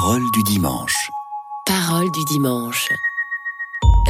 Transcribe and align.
Parole 0.00 0.30
du 0.30 0.44
dimanche. 0.44 1.10
Parole 1.66 2.08
du 2.12 2.24
dimanche. 2.26 2.88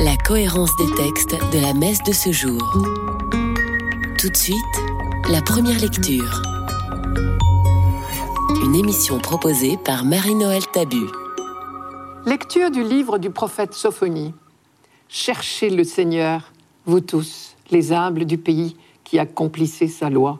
La 0.02 0.18
cohérence 0.18 0.76
des 0.76 0.94
textes 0.94 1.34
de 1.50 1.60
la 1.60 1.72
messe 1.72 2.02
de 2.02 2.12
ce 2.12 2.30
jour. 2.30 2.60
Tout 4.18 4.28
de 4.28 4.36
suite, 4.36 4.58
la 5.30 5.40
première 5.40 5.80
lecture. 5.80 6.42
Une 8.62 8.74
émission 8.74 9.18
proposée 9.18 9.78
par 9.78 10.04
Marie-Noël 10.04 10.62
Tabu. 10.74 11.06
Lecture 12.26 12.70
du 12.70 12.82
livre 12.82 13.16
du 13.16 13.30
prophète 13.30 13.72
Sophonie. 13.72 14.34
Cherchez 15.08 15.70
le 15.70 15.84
Seigneur, 15.84 16.52
vous 16.84 17.00
tous, 17.00 17.56
les 17.70 17.94
humbles 17.94 18.26
du 18.26 18.36
pays 18.36 18.76
qui 19.04 19.18
accomplissez 19.18 19.88
sa 19.88 20.10
loi. 20.10 20.38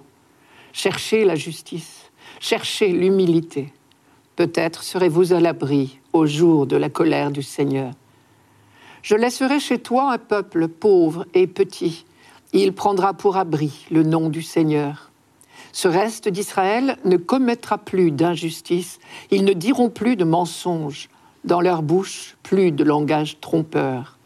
Cherchez 0.75 1.25
la 1.25 1.37
justice, 1.37 2.11
cherchez 2.39 2.93
l'humilité. 2.93 3.73
Peut-être 4.39 4.85
serez-vous 4.85 5.33
à 5.33 5.41
l'abri 5.41 5.99
au 6.13 6.25
jour 6.25 6.69
de 6.69 6.77
la 6.77 6.89
colère 6.89 7.33
du 7.33 7.43
Seigneur. 7.43 7.91
Je 9.03 9.17
laisserai 9.17 9.59
chez 9.59 9.81
toi 9.81 10.13
un 10.13 10.19
peuple 10.19 10.69
pauvre 10.69 11.27
et 11.35 11.49
petit. 11.49 12.05
Il 12.53 12.73
prendra 12.73 13.15
pour 13.15 13.37
abri 13.37 13.85
le 13.91 14.05
nom 14.05 14.29
du 14.29 14.43
Seigneur. 14.43 15.11
Ce 15.73 15.89
reste 15.89 16.29
d'Israël 16.29 16.99
ne 17.05 17.17
commettra 17.17 17.79
plus 17.79 18.13
d'injustice, 18.13 19.01
ils 19.33 19.45
ne 19.45 19.55
diront 19.55 19.91
plus 19.91 20.15
de 20.15 20.23
mensonges, 20.23 21.09
dans 21.43 21.61
leur 21.61 21.83
bouche 21.83 22.37
plus 22.45 22.71
de 22.71 22.85
langage 22.85 23.41
trompeur. 23.41 24.19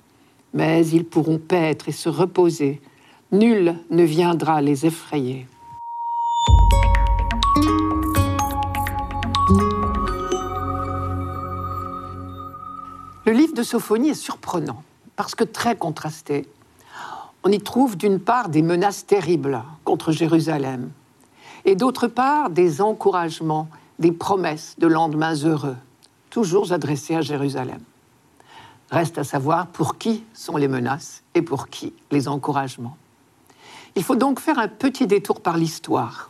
Mais 0.53 0.87
ils 0.89 1.06
pourront 1.06 1.39
paître 1.39 1.89
et 1.89 1.92
se 1.92 2.11
reposer, 2.11 2.83
nul 3.31 3.77
ne 3.89 4.03
viendra 4.03 4.61
les 4.61 4.84
effrayer. 4.84 5.47
Le 13.32 13.38
livre 13.38 13.54
de 13.54 13.62
Sophonie 13.62 14.11
est 14.11 14.14
surprenant 14.14 14.83
parce 15.16 15.34
que 15.34 15.42
très 15.42 15.75
contrasté. 15.75 16.47
On 17.44 17.50
y 17.50 17.61
trouve 17.61 17.97
d'une 17.97 18.20
part 18.20 18.50
des 18.50 18.61
menaces 18.61 19.06
terribles 19.06 19.62
contre 19.84 20.12
Jérusalem 20.12 20.91
et 21.64 21.74
d'autre 21.74 22.08
part 22.08 22.50
des 22.50 22.83
encouragements, 22.83 23.69
des 23.98 24.12
promesses 24.12 24.74
de 24.77 24.86
lendemains 24.86 25.33
heureux, 25.33 25.78
toujours 26.28 26.72
adressés 26.72 27.14
à 27.14 27.22
Jérusalem. 27.22 27.80
Reste 28.91 29.16
à 29.16 29.24
savoir 29.24 29.69
pour 29.69 29.96
qui 29.96 30.24
sont 30.34 30.58
les 30.58 30.69
menaces 30.69 31.22
et 31.34 31.41
pour 31.41 31.69
qui 31.69 31.94
les 32.11 32.28
encouragements. 32.28 32.98
Il 33.96 34.05
faut 34.05 34.17
donc 34.17 34.41
faire 34.41 34.58
un 34.58 34.69
petit 34.69 35.06
détour 35.06 35.41
par 35.41 35.56
l'histoire. 35.56 36.28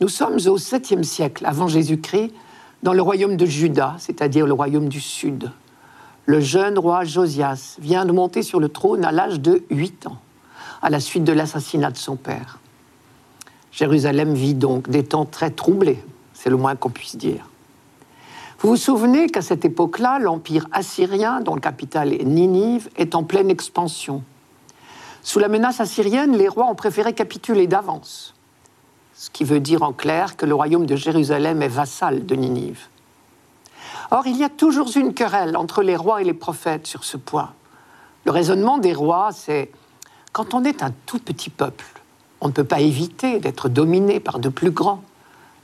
Nous 0.00 0.06
sommes 0.06 0.36
au 0.36 0.56
7e 0.56 1.02
siècle 1.02 1.44
avant 1.44 1.66
Jésus-Christ 1.66 2.32
dans 2.84 2.92
le 2.92 3.02
royaume 3.02 3.36
de 3.36 3.44
Juda, 3.44 3.96
c'est-à-dire 3.98 4.46
le 4.46 4.52
royaume 4.52 4.88
du 4.88 5.00
Sud 5.00 5.50
le 6.26 6.40
jeune 6.40 6.78
roi 6.78 7.04
Josias 7.04 7.76
vient 7.80 8.04
de 8.04 8.12
monter 8.12 8.42
sur 8.42 8.60
le 8.60 8.68
trône 8.68 9.04
à 9.04 9.12
l'âge 9.12 9.40
de 9.40 9.64
8 9.70 10.06
ans, 10.06 10.18
à 10.80 10.90
la 10.90 11.00
suite 11.00 11.24
de 11.24 11.32
l'assassinat 11.32 11.90
de 11.90 11.96
son 11.96 12.16
père. 12.16 12.58
Jérusalem 13.72 14.34
vit 14.34 14.54
donc 14.54 14.88
des 14.88 15.04
temps 15.04 15.24
très 15.24 15.50
troublés, 15.50 16.02
c'est 16.34 16.50
le 16.50 16.56
moins 16.56 16.76
qu'on 16.76 16.90
puisse 16.90 17.16
dire. 17.16 17.48
Vous 18.60 18.68
vous 18.68 18.76
souvenez 18.76 19.28
qu'à 19.28 19.42
cette 19.42 19.64
époque-là, 19.64 20.20
l'empire 20.20 20.68
assyrien, 20.70 21.40
dont 21.40 21.56
le 21.56 21.60
capital 21.60 22.12
est 22.12 22.22
Ninive, 22.22 22.88
est 22.96 23.16
en 23.16 23.24
pleine 23.24 23.50
expansion. 23.50 24.22
Sous 25.24 25.40
la 25.40 25.48
menace 25.48 25.80
assyrienne, 25.80 26.36
les 26.36 26.46
rois 26.46 26.66
ont 26.66 26.76
préféré 26.76 27.12
capituler 27.12 27.66
d'avance, 27.66 28.34
ce 29.14 29.30
qui 29.30 29.42
veut 29.42 29.58
dire 29.58 29.82
en 29.82 29.92
clair 29.92 30.36
que 30.36 30.46
le 30.46 30.54
royaume 30.54 30.86
de 30.86 30.94
Jérusalem 30.94 31.62
est 31.62 31.68
vassal 31.68 32.24
de 32.24 32.36
Ninive. 32.36 32.86
Or, 34.14 34.26
il 34.26 34.36
y 34.36 34.44
a 34.44 34.50
toujours 34.50 34.94
une 34.94 35.14
querelle 35.14 35.56
entre 35.56 35.82
les 35.82 35.96
rois 35.96 36.20
et 36.20 36.24
les 36.24 36.34
prophètes 36.34 36.86
sur 36.86 37.02
ce 37.02 37.16
point. 37.16 37.54
Le 38.26 38.30
raisonnement 38.30 38.76
des 38.76 38.92
rois, 38.92 39.30
c'est 39.32 39.72
quand 40.32 40.52
on 40.52 40.64
est 40.64 40.82
un 40.82 40.92
tout 41.06 41.18
petit 41.18 41.48
peuple, 41.48 41.86
on 42.42 42.48
ne 42.48 42.52
peut 42.52 42.62
pas 42.62 42.80
éviter 42.80 43.40
d'être 43.40 43.70
dominé 43.70 44.20
par 44.20 44.38
de 44.38 44.50
plus 44.50 44.70
grands. 44.70 45.02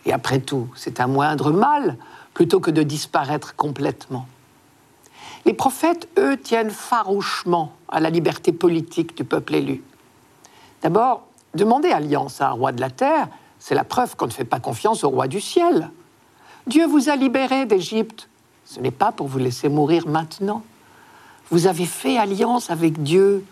Et 0.06 0.14
après 0.14 0.40
tout, 0.40 0.66
c'est 0.74 0.98
un 0.98 1.08
moindre 1.08 1.52
mal 1.52 1.98
plutôt 2.32 2.58
que 2.58 2.70
de 2.70 2.82
disparaître 2.82 3.54
complètement. 3.54 4.26
Les 5.44 5.52
prophètes, 5.52 6.08
eux, 6.18 6.38
tiennent 6.38 6.70
farouchement 6.70 7.74
à 7.90 8.00
la 8.00 8.08
liberté 8.08 8.52
politique 8.52 9.14
du 9.14 9.24
peuple 9.24 9.56
élu. 9.56 9.82
D'abord, 10.80 11.26
demander 11.52 11.90
alliance 11.90 12.40
à 12.40 12.48
un 12.48 12.52
roi 12.52 12.72
de 12.72 12.80
la 12.80 12.88
terre, 12.88 13.28
c'est 13.58 13.74
la 13.74 13.84
preuve 13.84 14.16
qu'on 14.16 14.26
ne 14.26 14.32
fait 14.32 14.46
pas 14.46 14.58
confiance 14.58 15.04
au 15.04 15.10
roi 15.10 15.28
du 15.28 15.42
ciel. 15.42 15.90
Dieu 16.66 16.86
vous 16.86 17.10
a 17.10 17.16
libéré 17.16 17.66
d'Égypte. 17.66 18.26
Ce 18.68 18.80
n'est 18.80 18.90
pas 18.90 19.12
pour 19.12 19.28
vous 19.28 19.38
laisser 19.38 19.70
mourir 19.70 20.06
maintenant. 20.06 20.62
Vous 21.50 21.66
avez 21.66 21.86
fait 21.86 22.18
alliance 22.18 22.68
avec 22.68 23.02
Dieu. 23.02 23.42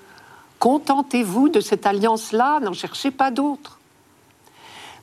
Contentez-vous 0.59 1.49
de 1.49 1.61
cette 1.61 1.87
alliance-là, 1.87 2.61
n'en 2.61 2.75
cherchez 2.75 3.11
pas 3.11 3.31
d'autre. 3.31 3.79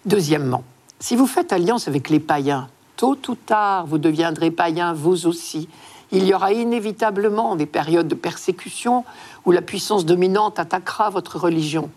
Deuxièmement, 0.05 0.63
si 0.99 1.15
vous 1.15 1.25
faites 1.25 1.51
alliance 1.51 1.87
avec 1.87 2.09
les 2.09 2.19
païens, 2.19 2.69
tôt 2.95 3.17
ou 3.27 3.33
tard, 3.33 3.87
vous 3.87 3.97
deviendrez 3.97 4.51
païens 4.51 4.93
vous 4.93 5.25
aussi. 5.25 5.67
Il 6.11 6.25
y 6.25 6.33
aura 6.35 6.53
inévitablement 6.53 7.55
des 7.55 7.65
périodes 7.65 8.07
de 8.07 8.13
persécution 8.13 9.05
où 9.45 9.51
la 9.51 9.63
puissance 9.63 10.05
dominante 10.05 10.59
attaquera 10.59 11.09
votre 11.09 11.39
religion. 11.39 11.89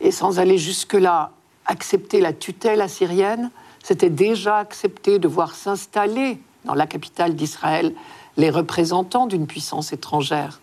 Et 0.00 0.12
sans 0.12 0.38
aller 0.38 0.56
jusque-là, 0.56 1.32
accepter 1.66 2.20
la 2.20 2.32
tutelle 2.32 2.80
assyrienne, 2.80 3.50
c'était 3.82 4.08
déjà 4.08 4.58
accepter 4.58 5.18
de 5.18 5.26
voir 5.26 5.56
s'installer 5.56 6.38
dans 6.68 6.74
la 6.74 6.86
capitale 6.86 7.34
d'Israël, 7.34 7.94
les 8.36 8.50
représentants 8.50 9.26
d'une 9.26 9.46
puissance 9.46 9.92
étrangère. 9.92 10.60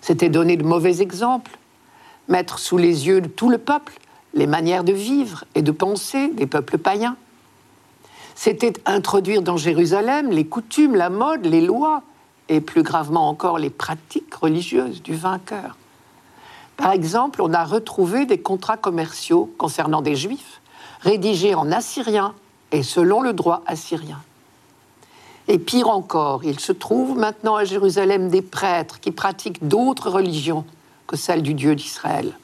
C'était 0.00 0.28
donner 0.28 0.56
de 0.56 0.64
mauvais 0.64 1.00
exemples, 1.00 1.58
mettre 2.28 2.58
sous 2.58 2.76
les 2.76 3.06
yeux 3.06 3.20
de 3.20 3.28
tout 3.28 3.48
le 3.48 3.58
peuple 3.58 3.94
les 4.34 4.46
manières 4.46 4.84
de 4.84 4.92
vivre 4.92 5.44
et 5.54 5.62
de 5.62 5.70
penser 5.70 6.28
des 6.28 6.46
peuples 6.46 6.76
païens. 6.76 7.16
C'était 8.34 8.74
introduire 8.84 9.42
dans 9.42 9.56
Jérusalem 9.56 10.30
les 10.30 10.44
coutumes, 10.44 10.96
la 10.96 11.08
mode, 11.08 11.46
les 11.46 11.62
lois, 11.62 12.02
et 12.48 12.60
plus 12.60 12.82
gravement 12.82 13.28
encore 13.28 13.58
les 13.58 13.70
pratiques 13.70 14.34
religieuses 14.34 15.02
du 15.02 15.14
vainqueur. 15.14 15.76
Par 16.76 16.92
exemple, 16.92 17.42
on 17.42 17.52
a 17.52 17.64
retrouvé 17.64 18.26
des 18.26 18.40
contrats 18.40 18.76
commerciaux 18.76 19.52
concernant 19.58 20.02
des 20.02 20.16
juifs, 20.16 20.60
rédigés 21.00 21.54
en 21.54 21.70
assyrien 21.70 22.34
et 22.72 22.82
selon 22.82 23.20
le 23.20 23.32
droit 23.32 23.62
assyrien. 23.66 24.20
Et 25.48 25.58
pire 25.58 25.88
encore, 25.88 26.44
il 26.44 26.60
se 26.60 26.72
trouve 26.72 27.18
maintenant 27.18 27.56
à 27.56 27.64
Jérusalem 27.64 28.28
des 28.28 28.42
prêtres 28.42 29.00
qui 29.00 29.10
pratiquent 29.10 29.66
d'autres 29.66 30.10
religions 30.10 30.66
que 31.06 31.16
celle 31.16 31.42
du 31.42 31.54
Dieu 31.54 31.74
d'Israël. 31.74 32.38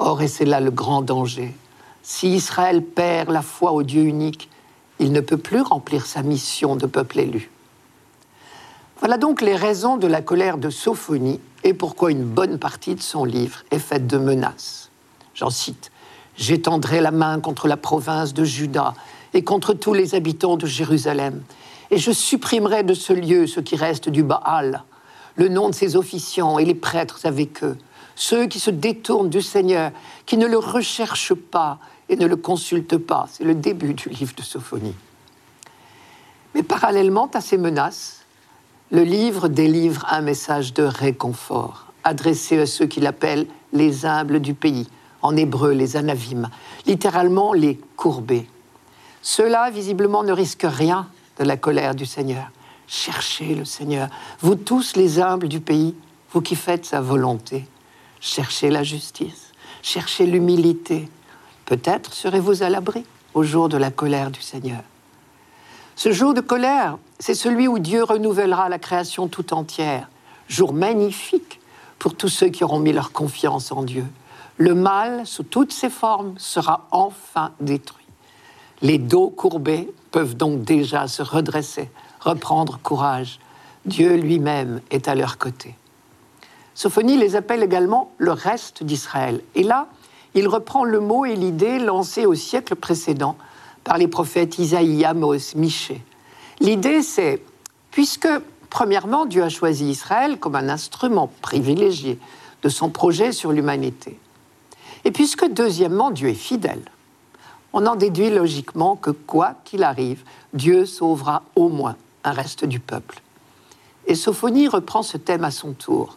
Or, 0.00 0.20
et 0.20 0.28
c'est 0.28 0.44
là 0.44 0.58
le 0.58 0.72
grand 0.72 1.02
danger, 1.02 1.54
si 2.02 2.34
Israël 2.34 2.82
perd 2.82 3.30
la 3.30 3.42
foi 3.42 3.72
au 3.72 3.84
Dieu 3.84 4.02
unique, 4.02 4.50
il 4.98 5.12
ne 5.12 5.20
peut 5.20 5.38
plus 5.38 5.62
remplir 5.62 6.04
sa 6.04 6.22
mission 6.22 6.76
de 6.76 6.86
peuple 6.86 7.20
élu. 7.20 7.50
Voilà 8.98 9.16
donc 9.16 9.40
les 9.40 9.56
raisons 9.56 9.96
de 9.96 10.06
la 10.06 10.20
colère 10.20 10.58
de 10.58 10.70
Sophonie 10.70 11.40
et 11.62 11.74
pourquoi 11.74 12.10
une 12.10 12.24
bonne 12.24 12.58
partie 12.58 12.94
de 12.94 13.00
son 13.00 13.24
livre 13.24 13.60
est 13.70 13.78
faite 13.78 14.06
de 14.06 14.18
menaces. 14.18 14.90
J'en 15.34 15.50
cite 15.50 15.90
J'étendrai 16.36 17.00
la 17.00 17.12
main 17.12 17.38
contre 17.38 17.68
la 17.68 17.76
province 17.76 18.34
de 18.34 18.44
Juda 18.44 18.94
et 19.32 19.44
contre 19.44 19.72
tous 19.72 19.94
les 19.94 20.14
habitants 20.14 20.56
de 20.56 20.66
Jérusalem, 20.66 21.42
et 21.94 21.98
je 21.98 22.10
supprimerai 22.10 22.82
de 22.82 22.92
ce 22.92 23.12
lieu 23.12 23.46
ce 23.46 23.60
qui 23.60 23.76
reste 23.76 24.08
du 24.08 24.24
Baal, 24.24 24.82
le 25.36 25.46
nom 25.46 25.68
de 25.68 25.74
ses 25.74 25.94
officiants 25.94 26.58
et 26.58 26.64
les 26.64 26.74
prêtres 26.74 27.20
avec 27.22 27.62
eux, 27.62 27.78
ceux 28.16 28.46
qui 28.46 28.58
se 28.58 28.70
détournent 28.70 29.30
du 29.30 29.40
Seigneur, 29.40 29.92
qui 30.26 30.36
ne 30.36 30.48
le 30.48 30.58
recherchent 30.58 31.34
pas 31.34 31.78
et 32.08 32.16
ne 32.16 32.26
le 32.26 32.34
consultent 32.34 32.98
pas. 32.98 33.28
C'est 33.30 33.44
le 33.44 33.54
début 33.54 33.94
du 33.94 34.08
livre 34.08 34.34
de 34.34 34.42
Sophonie. 34.42 34.96
Mais 36.56 36.64
parallèlement 36.64 37.30
à 37.32 37.40
ces 37.40 37.58
menaces, 37.58 38.24
le 38.90 39.04
livre 39.04 39.46
délivre 39.46 40.04
un 40.10 40.20
message 40.20 40.74
de 40.74 40.82
réconfort 40.82 41.92
adressé 42.02 42.58
à 42.58 42.66
ceux 42.66 42.86
qu'il 42.86 43.06
appelle 43.06 43.46
les 43.72 44.04
humbles 44.04 44.40
du 44.40 44.54
pays, 44.54 44.88
en 45.22 45.36
hébreu 45.36 45.70
les 45.70 45.96
anavim, 45.96 46.50
littéralement 46.86 47.52
les 47.52 47.78
courbés. 47.96 48.48
Ceux-là, 49.22 49.70
visiblement, 49.70 50.24
ne 50.24 50.32
risquent 50.32 50.66
rien 50.68 51.06
de 51.38 51.44
la 51.44 51.56
colère 51.56 51.94
du 51.94 52.06
Seigneur. 52.06 52.50
Cherchez 52.86 53.54
le 53.54 53.64
Seigneur, 53.64 54.08
vous 54.40 54.54
tous 54.54 54.96
les 54.96 55.20
humbles 55.20 55.48
du 55.48 55.60
pays, 55.60 55.94
vous 56.32 56.40
qui 56.40 56.56
faites 56.56 56.84
sa 56.84 57.00
volonté. 57.00 57.66
Cherchez 58.20 58.70
la 58.70 58.82
justice, 58.82 59.52
cherchez 59.82 60.26
l'humilité. 60.26 61.08
Peut-être 61.66 62.12
serez-vous 62.12 62.62
à 62.62 62.68
l'abri 62.68 63.04
au 63.32 63.42
jour 63.42 63.68
de 63.68 63.76
la 63.76 63.90
colère 63.90 64.30
du 64.30 64.40
Seigneur. 64.40 64.82
Ce 65.96 66.12
jour 66.12 66.34
de 66.34 66.40
colère, 66.40 66.98
c'est 67.18 67.34
celui 67.34 67.68
où 67.68 67.78
Dieu 67.78 68.02
renouvellera 68.02 68.68
la 68.68 68.78
création 68.78 69.28
tout 69.28 69.54
entière. 69.54 70.08
Jour 70.48 70.72
magnifique 70.72 71.60
pour 71.98 72.14
tous 72.16 72.28
ceux 72.28 72.48
qui 72.48 72.64
auront 72.64 72.80
mis 72.80 72.92
leur 72.92 73.12
confiance 73.12 73.72
en 73.72 73.82
Dieu. 73.82 74.04
Le 74.56 74.74
mal, 74.74 75.26
sous 75.26 75.42
toutes 75.42 75.72
ses 75.72 75.90
formes, 75.90 76.34
sera 76.36 76.86
enfin 76.90 77.52
détruit. 77.60 78.04
Les 78.82 78.98
dos 78.98 79.30
courbés 79.30 79.88
peuvent 80.14 80.36
donc 80.36 80.62
déjà 80.62 81.08
se 81.08 81.22
redresser, 81.24 81.90
reprendre 82.20 82.78
courage. 82.80 83.40
Dieu 83.84 84.14
lui-même 84.14 84.80
est 84.92 85.08
à 85.08 85.16
leur 85.16 85.38
côté. 85.38 85.74
Sophonie 86.76 87.16
les 87.16 87.34
appelle 87.34 87.64
également 87.64 88.12
le 88.18 88.30
reste 88.30 88.84
d'Israël. 88.84 89.40
Et 89.56 89.64
là, 89.64 89.88
il 90.34 90.46
reprend 90.46 90.84
le 90.84 91.00
mot 91.00 91.24
et 91.24 91.34
l'idée 91.34 91.80
lancée 91.80 92.26
au 92.26 92.36
siècle 92.36 92.76
précédent 92.76 93.36
par 93.82 93.98
les 93.98 94.06
prophètes 94.06 94.56
Isaïe, 94.60 95.04
Amos, 95.04 95.56
Michée. 95.56 96.00
L'idée, 96.60 97.02
c'est, 97.02 97.42
puisque, 97.90 98.28
premièrement, 98.70 99.26
Dieu 99.26 99.42
a 99.42 99.48
choisi 99.48 99.86
Israël 99.86 100.38
comme 100.38 100.54
un 100.54 100.68
instrument 100.68 101.28
privilégié 101.42 102.20
de 102.62 102.68
son 102.68 102.88
projet 102.88 103.32
sur 103.32 103.50
l'humanité, 103.50 104.16
et 105.04 105.10
puisque, 105.10 105.52
deuxièmement, 105.52 106.12
Dieu 106.12 106.28
est 106.28 106.34
fidèle, 106.34 106.84
on 107.74 107.86
en 107.86 107.96
déduit 107.96 108.30
logiquement 108.30 108.94
que, 108.94 109.10
quoi 109.10 109.56
qu'il 109.64 109.82
arrive, 109.82 110.22
Dieu 110.52 110.86
sauvera 110.86 111.42
au 111.56 111.68
moins 111.68 111.96
un 112.22 112.30
reste 112.30 112.64
du 112.64 112.78
peuple. 112.78 113.20
Et 114.06 114.14
Sophonie 114.14 114.68
reprend 114.68 115.02
ce 115.02 115.16
thème 115.16 115.42
à 115.42 115.50
son 115.50 115.72
tour. 115.72 116.16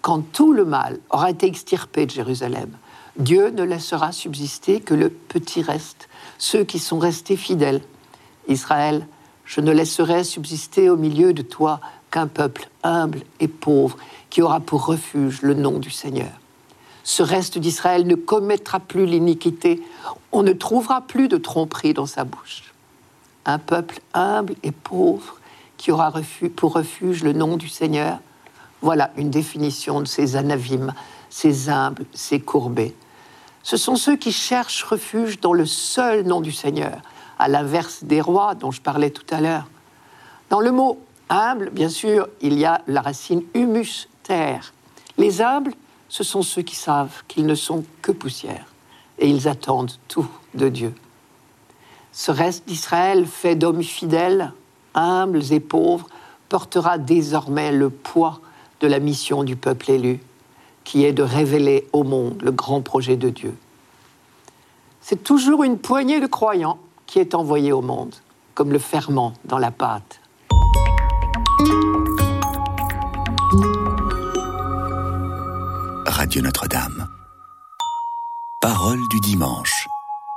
Quand 0.00 0.20
tout 0.32 0.52
le 0.52 0.64
mal 0.64 1.00
aura 1.10 1.30
été 1.30 1.46
extirpé 1.46 2.06
de 2.06 2.12
Jérusalem, 2.12 2.70
Dieu 3.16 3.50
ne 3.50 3.64
laissera 3.64 4.12
subsister 4.12 4.80
que 4.80 4.94
le 4.94 5.10
petit 5.10 5.60
reste, 5.60 6.08
ceux 6.38 6.62
qui 6.62 6.78
sont 6.78 7.00
restés 7.00 7.36
fidèles. 7.36 7.82
Israël, 8.46 9.06
je 9.44 9.60
ne 9.60 9.72
laisserai 9.72 10.22
subsister 10.22 10.88
au 10.88 10.96
milieu 10.96 11.32
de 11.32 11.42
toi 11.42 11.80
qu'un 12.12 12.28
peuple 12.28 12.68
humble 12.84 13.22
et 13.40 13.48
pauvre 13.48 13.96
qui 14.30 14.40
aura 14.40 14.60
pour 14.60 14.86
refuge 14.86 15.42
le 15.42 15.54
nom 15.54 15.80
du 15.80 15.90
Seigneur. 15.90 16.41
Ce 17.04 17.22
reste 17.22 17.58
d'Israël 17.58 18.06
ne 18.06 18.14
commettra 18.14 18.80
plus 18.80 19.06
l'iniquité, 19.06 19.82
on 20.30 20.42
ne 20.42 20.52
trouvera 20.52 21.00
plus 21.02 21.28
de 21.28 21.36
tromperie 21.36 21.94
dans 21.94 22.06
sa 22.06 22.24
bouche. 22.24 22.72
Un 23.44 23.58
peuple 23.58 24.00
humble 24.14 24.54
et 24.62 24.72
pauvre 24.72 25.38
qui 25.76 25.90
aura 25.90 26.12
pour 26.56 26.74
refuge 26.74 27.24
le 27.24 27.32
nom 27.32 27.56
du 27.56 27.68
Seigneur. 27.68 28.18
Voilà 28.82 29.10
une 29.16 29.30
définition 29.30 30.00
de 30.00 30.06
ces 30.06 30.36
anavimes, 30.36 30.94
ces 31.28 31.68
humbles, 31.68 32.04
ces 32.12 32.40
courbés. 32.40 32.94
Ce 33.64 33.76
sont 33.76 33.96
ceux 33.96 34.16
qui 34.16 34.32
cherchent 34.32 34.84
refuge 34.84 35.40
dans 35.40 35.52
le 35.52 35.66
seul 35.66 36.24
nom 36.24 36.40
du 36.40 36.52
Seigneur, 36.52 36.98
à 37.38 37.48
l'inverse 37.48 38.04
des 38.04 38.20
rois 38.20 38.54
dont 38.54 38.70
je 38.70 38.80
parlais 38.80 39.10
tout 39.10 39.26
à 39.34 39.40
l'heure. 39.40 39.66
Dans 40.50 40.60
le 40.60 40.70
mot 40.70 41.00
humble, 41.28 41.70
bien 41.70 41.88
sûr, 41.88 42.28
il 42.40 42.58
y 42.58 42.64
a 42.64 42.82
la 42.86 43.00
racine 43.00 43.42
humus, 43.54 44.08
terre. 44.22 44.72
Les 45.16 45.40
humbles, 45.40 45.72
ce 46.12 46.24
sont 46.24 46.42
ceux 46.42 46.60
qui 46.60 46.76
savent 46.76 47.22
qu'ils 47.26 47.46
ne 47.46 47.54
sont 47.54 47.84
que 48.02 48.12
poussière 48.12 48.66
et 49.18 49.30
ils 49.30 49.48
attendent 49.48 49.92
tout 50.08 50.28
de 50.52 50.68
Dieu. 50.68 50.94
Ce 52.12 52.30
reste 52.30 52.68
d'Israël, 52.68 53.24
fait 53.24 53.54
d'hommes 53.54 53.82
fidèles, 53.82 54.52
humbles 54.92 55.54
et 55.54 55.58
pauvres, 55.58 56.06
portera 56.50 56.98
désormais 56.98 57.72
le 57.72 57.88
poids 57.88 58.42
de 58.80 58.88
la 58.88 58.98
mission 58.98 59.42
du 59.42 59.56
peuple 59.56 59.90
élu 59.90 60.20
qui 60.84 61.06
est 61.06 61.14
de 61.14 61.22
révéler 61.22 61.88
au 61.94 62.02
monde 62.02 62.42
le 62.42 62.52
grand 62.52 62.82
projet 62.82 63.16
de 63.16 63.30
Dieu. 63.30 63.56
C'est 65.00 65.24
toujours 65.24 65.64
une 65.64 65.78
poignée 65.78 66.20
de 66.20 66.26
croyants 66.26 66.78
qui 67.06 67.20
est 67.20 67.34
envoyée 67.34 67.72
au 67.72 67.80
monde, 67.80 68.14
comme 68.54 68.70
le 68.70 68.78
ferment 68.78 69.32
dans 69.46 69.58
la 69.58 69.70
pâte. 69.70 70.20
Radio 76.32 76.44
Notre-Dame. 76.44 77.08
Parole 78.62 79.00
du 79.10 79.20
dimanche. 79.20 79.86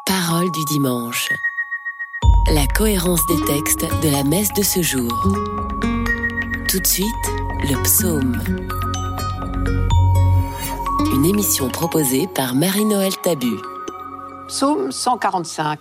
Parole 0.06 0.52
du 0.52 0.66
dimanche. 0.66 1.30
La 2.52 2.68
cohérence 2.68 3.26
des 3.28 3.42
textes 3.46 3.86
de 4.04 4.10
la 4.10 4.26
messe 4.26 4.52
de 4.58 4.62
ce 4.62 4.82
jour. 4.82 5.10
Tout 6.68 6.80
de 6.82 6.86
suite, 6.86 7.08
le 7.62 7.82
psaume 7.84 8.44
une 11.14 11.26
émission 11.26 11.70
proposée 11.70 12.28
par 12.28 12.56
Marie-Noël 12.56 13.16
Tabu. 13.24 13.56
Psaume 14.50 14.92
145. 14.92 15.80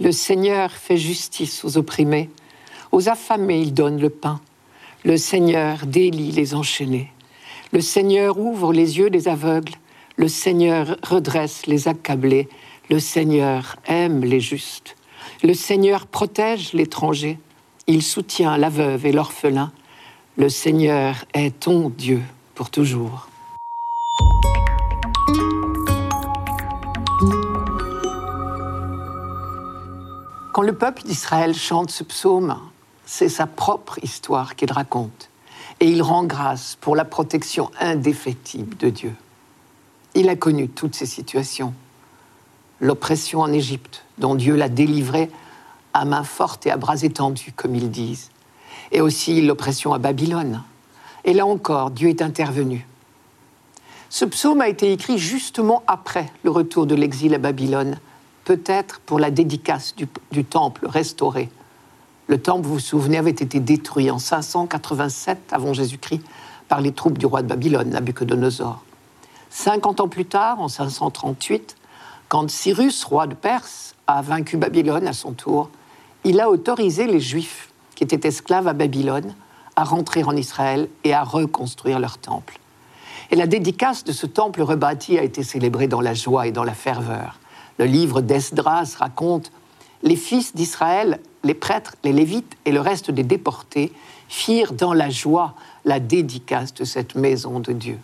Le 0.00 0.10
Seigneur 0.10 0.70
fait 0.70 0.96
justice 0.96 1.66
aux 1.66 1.76
opprimés, 1.76 2.30
aux 2.92 3.10
affamés 3.10 3.60
il 3.60 3.74
donne 3.74 4.00
le 4.00 4.08
pain. 4.08 4.40
Le 5.04 5.18
Seigneur 5.18 5.84
délie 5.84 6.32
les 6.32 6.54
enchaînés. 6.54 7.12
Le 7.72 7.80
Seigneur 7.80 8.36
ouvre 8.36 8.72
les 8.72 8.98
yeux 8.98 9.10
des 9.10 9.28
aveugles. 9.28 9.74
Le 10.16 10.26
Seigneur 10.26 10.96
redresse 11.04 11.66
les 11.66 11.86
accablés. 11.86 12.48
Le 12.90 12.98
Seigneur 12.98 13.76
aime 13.86 14.24
les 14.24 14.40
justes. 14.40 14.96
Le 15.44 15.54
Seigneur 15.54 16.08
protège 16.08 16.72
l'étranger. 16.72 17.38
Il 17.86 18.02
soutient 18.02 18.56
la 18.56 18.70
veuve 18.70 19.06
et 19.06 19.12
l'orphelin. 19.12 19.70
Le 20.36 20.48
Seigneur 20.48 21.24
est 21.32 21.60
ton 21.60 21.90
Dieu 21.90 22.22
pour 22.56 22.70
toujours. 22.70 23.28
Quand 30.52 30.62
le 30.62 30.72
peuple 30.72 31.04
d'Israël 31.04 31.54
chante 31.54 31.92
ce 31.92 32.02
psaume, 32.02 32.58
c'est 33.06 33.28
sa 33.28 33.46
propre 33.46 34.00
histoire 34.02 34.56
qu'il 34.56 34.72
raconte. 34.72 35.29
Et 35.80 35.90
il 35.90 36.02
rend 36.02 36.24
grâce 36.24 36.76
pour 36.80 36.94
la 36.94 37.04
protection 37.04 37.70
indéfectible 37.80 38.76
de 38.76 38.90
Dieu. 38.90 39.14
Il 40.14 40.28
a 40.28 40.36
connu 40.36 40.68
toutes 40.68 40.94
ces 40.94 41.06
situations. 41.06 41.72
L'oppression 42.80 43.40
en 43.40 43.52
Égypte, 43.52 44.04
dont 44.18 44.34
Dieu 44.34 44.56
l'a 44.56 44.68
délivré 44.68 45.30
à 45.94 46.04
main 46.04 46.24
forte 46.24 46.66
et 46.66 46.70
à 46.70 46.76
bras 46.76 47.02
étendus, 47.02 47.52
comme 47.54 47.74
ils 47.74 47.90
disent. 47.90 48.30
Et 48.92 49.00
aussi 49.00 49.40
l'oppression 49.40 49.92
à 49.92 49.98
Babylone. 49.98 50.62
Et 51.24 51.32
là 51.32 51.46
encore, 51.46 51.90
Dieu 51.90 52.08
est 52.08 52.22
intervenu. 52.22 52.86
Ce 54.08 54.24
psaume 54.24 54.60
a 54.60 54.68
été 54.68 54.92
écrit 54.92 55.18
justement 55.18 55.84
après 55.86 56.32
le 56.42 56.50
retour 56.50 56.86
de 56.86 56.96
l'exil 56.96 57.32
à 57.34 57.38
Babylone, 57.38 57.98
peut-être 58.44 58.98
pour 59.00 59.20
la 59.20 59.30
dédicace 59.30 59.94
du, 59.94 60.44
temple 60.44 60.86
restauré. 60.88 61.48
Le 62.30 62.38
temple, 62.38 62.64
vous 62.64 62.74
vous 62.74 62.78
souvenez, 62.78 63.18
avait 63.18 63.30
été 63.30 63.58
détruit 63.58 64.08
en 64.08 64.20
587 64.20 65.48
avant 65.50 65.72
Jésus-Christ 65.72 66.22
par 66.68 66.80
les 66.80 66.92
troupes 66.92 67.18
du 67.18 67.26
roi 67.26 67.42
de 67.42 67.48
Babylone, 67.48 67.90
Nabucodonosor. 67.90 68.84
50 69.50 69.98
ans 69.98 70.06
plus 70.06 70.26
tard, 70.26 70.60
en 70.60 70.68
538, 70.68 71.74
quand 72.28 72.48
Cyrus, 72.48 73.02
roi 73.02 73.26
de 73.26 73.34
Perse, 73.34 73.96
a 74.06 74.22
vaincu 74.22 74.56
Babylone 74.58 75.08
à 75.08 75.12
son 75.12 75.32
tour, 75.32 75.70
il 76.22 76.38
a 76.38 76.48
autorisé 76.48 77.08
les 77.08 77.18
Juifs 77.18 77.72
qui 77.96 78.04
étaient 78.04 78.28
esclaves 78.28 78.68
à 78.68 78.74
Babylone 78.74 79.34
à 79.74 79.82
rentrer 79.82 80.22
en 80.22 80.36
Israël 80.36 80.88
et 81.02 81.12
à 81.12 81.24
reconstruire 81.24 81.98
leur 81.98 82.16
temple. 82.18 82.60
Et 83.32 83.34
la 83.34 83.48
dédicace 83.48 84.04
de 84.04 84.12
ce 84.12 84.26
temple 84.26 84.62
rebâti 84.62 85.18
a 85.18 85.24
été 85.24 85.42
célébrée 85.42 85.88
dans 85.88 86.00
la 86.00 86.14
joie 86.14 86.46
et 86.46 86.52
dans 86.52 86.62
la 86.62 86.74
ferveur. 86.74 87.40
Le 87.80 87.86
livre 87.86 88.20
d'Esdras 88.20 88.94
raconte 89.00 89.50
les 90.02 90.16
fils 90.16 90.54
d'Israël, 90.54 91.20
les 91.44 91.54
prêtres, 91.54 91.94
les 92.04 92.12
lévites 92.12 92.56
et 92.64 92.72
le 92.72 92.80
reste 92.80 93.10
des 93.10 93.22
déportés 93.22 93.92
firent 94.28 94.72
dans 94.72 94.94
la 94.94 95.10
joie 95.10 95.54
la 95.84 96.00
dédicace 96.00 96.74
de 96.74 96.84
cette 96.84 97.14
maison 97.14 97.60
de 97.60 97.72
Dieu. 97.72 97.98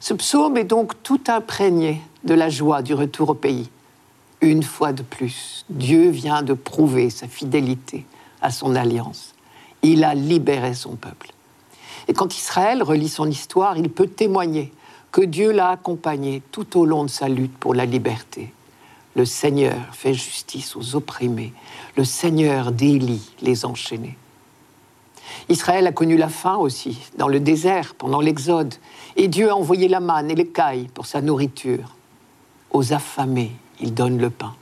Ce 0.00 0.14
psaume 0.14 0.56
est 0.56 0.64
donc 0.64 1.02
tout 1.02 1.20
imprégné 1.28 2.00
de 2.24 2.34
la 2.34 2.48
joie 2.48 2.82
du 2.82 2.94
retour 2.94 3.30
au 3.30 3.34
pays. 3.34 3.68
Une 4.40 4.62
fois 4.62 4.92
de 4.92 5.02
plus, 5.02 5.64
Dieu 5.68 6.10
vient 6.10 6.42
de 6.42 6.54
prouver 6.54 7.10
sa 7.10 7.26
fidélité 7.26 8.06
à 8.40 8.50
son 8.50 8.76
alliance. 8.76 9.34
Il 9.82 10.04
a 10.04 10.14
libéré 10.14 10.74
son 10.74 10.94
peuple. 10.94 11.32
Et 12.06 12.12
quand 12.12 12.36
Israël 12.36 12.82
relit 12.82 13.08
son 13.08 13.28
histoire, 13.28 13.76
il 13.76 13.90
peut 13.90 14.06
témoigner 14.06 14.72
que 15.10 15.20
Dieu 15.20 15.50
l'a 15.50 15.70
accompagné 15.70 16.42
tout 16.52 16.78
au 16.78 16.84
long 16.84 17.04
de 17.04 17.10
sa 17.10 17.28
lutte 17.28 17.56
pour 17.58 17.74
la 17.74 17.84
liberté. 17.84 18.52
Le 19.18 19.24
Seigneur 19.24 19.74
fait 19.90 20.14
justice 20.14 20.76
aux 20.76 20.94
opprimés. 20.94 21.52
Le 21.96 22.04
Seigneur 22.04 22.70
délie 22.70 23.32
les 23.40 23.64
enchaînés. 23.64 24.16
Israël 25.48 25.88
a 25.88 25.92
connu 25.92 26.16
la 26.16 26.28
faim 26.28 26.54
aussi, 26.54 27.00
dans 27.16 27.26
le 27.26 27.40
désert, 27.40 27.96
pendant 27.96 28.20
l'Exode, 28.20 28.76
et 29.16 29.26
Dieu 29.26 29.50
a 29.50 29.56
envoyé 29.56 29.88
la 29.88 29.98
manne 29.98 30.30
et 30.30 30.36
l'écaille 30.36 30.86
pour 30.94 31.06
sa 31.06 31.20
nourriture. 31.20 31.96
Aux 32.70 32.92
affamés, 32.92 33.50
il 33.80 33.92
donne 33.92 34.18
le 34.18 34.30
pain. 34.30 34.54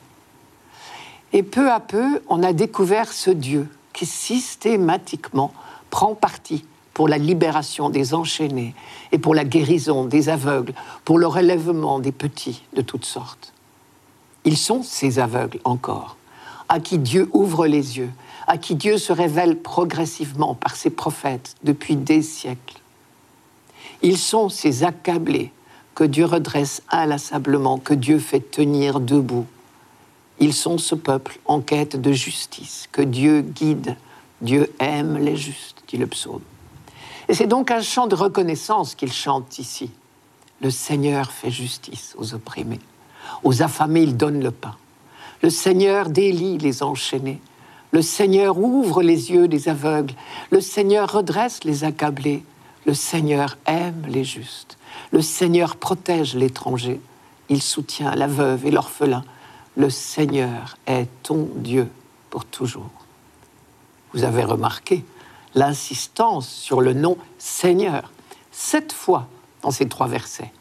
Et 1.34 1.42
peu 1.42 1.70
à 1.70 1.78
peu, 1.78 2.22
on 2.30 2.42
a 2.42 2.54
découvert 2.54 3.12
ce 3.12 3.30
Dieu 3.30 3.68
qui 3.92 4.06
systématiquement 4.06 5.52
prend 5.90 6.14
parti 6.14 6.64
pour 6.94 7.08
la 7.08 7.18
libération 7.18 7.90
des 7.90 8.14
enchaînés 8.14 8.74
et 9.12 9.18
pour 9.18 9.34
la 9.34 9.44
guérison 9.44 10.06
des 10.06 10.30
aveugles, 10.30 10.72
pour 11.04 11.18
le 11.18 11.26
relèvement 11.26 11.98
des 11.98 12.12
petits 12.12 12.62
de 12.72 12.80
toutes 12.80 13.04
sortes. 13.04 13.52
Ils 14.46 14.56
sont 14.56 14.84
ces 14.84 15.18
aveugles 15.18 15.58
encore, 15.64 16.16
à 16.68 16.78
qui 16.78 16.98
Dieu 16.98 17.28
ouvre 17.32 17.66
les 17.66 17.98
yeux, 17.98 18.10
à 18.46 18.58
qui 18.58 18.76
Dieu 18.76 18.96
se 18.96 19.12
révèle 19.12 19.58
progressivement 19.58 20.54
par 20.54 20.76
ses 20.76 20.90
prophètes 20.90 21.56
depuis 21.64 21.96
des 21.96 22.22
siècles. 22.22 22.80
Ils 24.02 24.16
sont 24.16 24.48
ces 24.48 24.84
accablés 24.84 25.52
que 25.96 26.04
Dieu 26.04 26.26
redresse 26.26 26.82
inlassablement, 26.90 27.78
que 27.78 27.92
Dieu 27.92 28.20
fait 28.20 28.38
tenir 28.38 29.00
debout. 29.00 29.46
Ils 30.38 30.54
sont 30.54 30.78
ce 30.78 30.94
peuple 30.94 31.40
en 31.46 31.60
quête 31.60 32.00
de 32.00 32.12
justice, 32.12 32.88
que 32.92 33.02
Dieu 33.02 33.40
guide. 33.40 33.96
Dieu 34.42 34.72
aime 34.78 35.18
les 35.18 35.36
justes, 35.36 35.82
dit 35.88 35.96
le 35.96 36.06
psaume. 36.06 36.42
Et 37.28 37.34
c'est 37.34 37.48
donc 37.48 37.72
un 37.72 37.80
chant 37.80 38.06
de 38.06 38.14
reconnaissance 38.14 38.94
qu'il 38.94 39.12
chante 39.12 39.58
ici. 39.58 39.90
Le 40.60 40.70
Seigneur 40.70 41.32
fait 41.32 41.50
justice 41.50 42.14
aux 42.16 42.32
opprimés. 42.34 42.78
Aux 43.44 43.62
affamés, 43.62 44.02
il 44.02 44.16
donne 44.16 44.42
le 44.42 44.50
pain. 44.50 44.76
Le 45.42 45.50
Seigneur 45.50 46.08
délie 46.08 46.58
les 46.58 46.82
enchaînés. 46.82 47.40
Le 47.92 48.02
Seigneur 48.02 48.58
ouvre 48.58 49.02
les 49.02 49.30
yeux 49.30 49.48
des 49.48 49.68
aveugles. 49.68 50.14
Le 50.50 50.60
Seigneur 50.60 51.12
redresse 51.12 51.64
les 51.64 51.84
accablés. 51.84 52.42
Le 52.84 52.94
Seigneur 52.94 53.56
aime 53.66 54.04
les 54.08 54.24
justes. 54.24 54.78
Le 55.12 55.22
Seigneur 55.22 55.76
protège 55.76 56.34
l'étranger. 56.34 57.00
Il 57.48 57.62
soutient 57.62 58.14
la 58.14 58.26
veuve 58.26 58.66
et 58.66 58.70
l'orphelin. 58.70 59.24
Le 59.76 59.90
Seigneur 59.90 60.76
est 60.86 61.08
ton 61.22 61.48
Dieu 61.56 61.88
pour 62.30 62.44
toujours. 62.44 62.90
Vous 64.12 64.24
avez 64.24 64.44
remarqué 64.44 65.04
l'insistance 65.54 66.48
sur 66.48 66.80
le 66.80 66.92
nom 66.92 67.16
Seigneur, 67.38 68.12
sept 68.52 68.92
fois 68.92 69.26
dans 69.62 69.70
ces 69.70 69.88
trois 69.88 70.06
versets. 70.06 70.52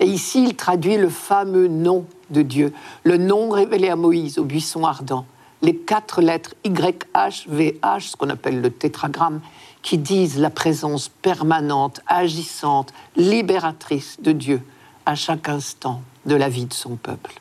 Et 0.00 0.06
ici, 0.06 0.44
il 0.44 0.56
traduit 0.56 0.96
le 0.96 1.08
fameux 1.08 1.68
nom 1.68 2.06
de 2.30 2.42
Dieu, 2.42 2.72
le 3.04 3.16
nom 3.16 3.50
révélé 3.50 3.88
à 3.88 3.96
Moïse 3.96 4.38
au 4.38 4.44
buisson 4.44 4.84
ardent, 4.84 5.26
les 5.62 5.76
quatre 5.76 6.20
lettres 6.20 6.54
YHVH, 6.64 8.00
ce 8.00 8.16
qu'on 8.16 8.28
appelle 8.28 8.60
le 8.60 8.70
tétragramme, 8.70 9.40
qui 9.82 9.98
disent 9.98 10.38
la 10.38 10.50
présence 10.50 11.08
permanente, 11.08 12.00
agissante, 12.06 12.92
libératrice 13.16 14.16
de 14.20 14.32
Dieu 14.32 14.62
à 15.06 15.14
chaque 15.14 15.48
instant 15.48 16.02
de 16.26 16.34
la 16.34 16.48
vie 16.48 16.66
de 16.66 16.72
son 16.72 16.96
peuple. 16.96 17.40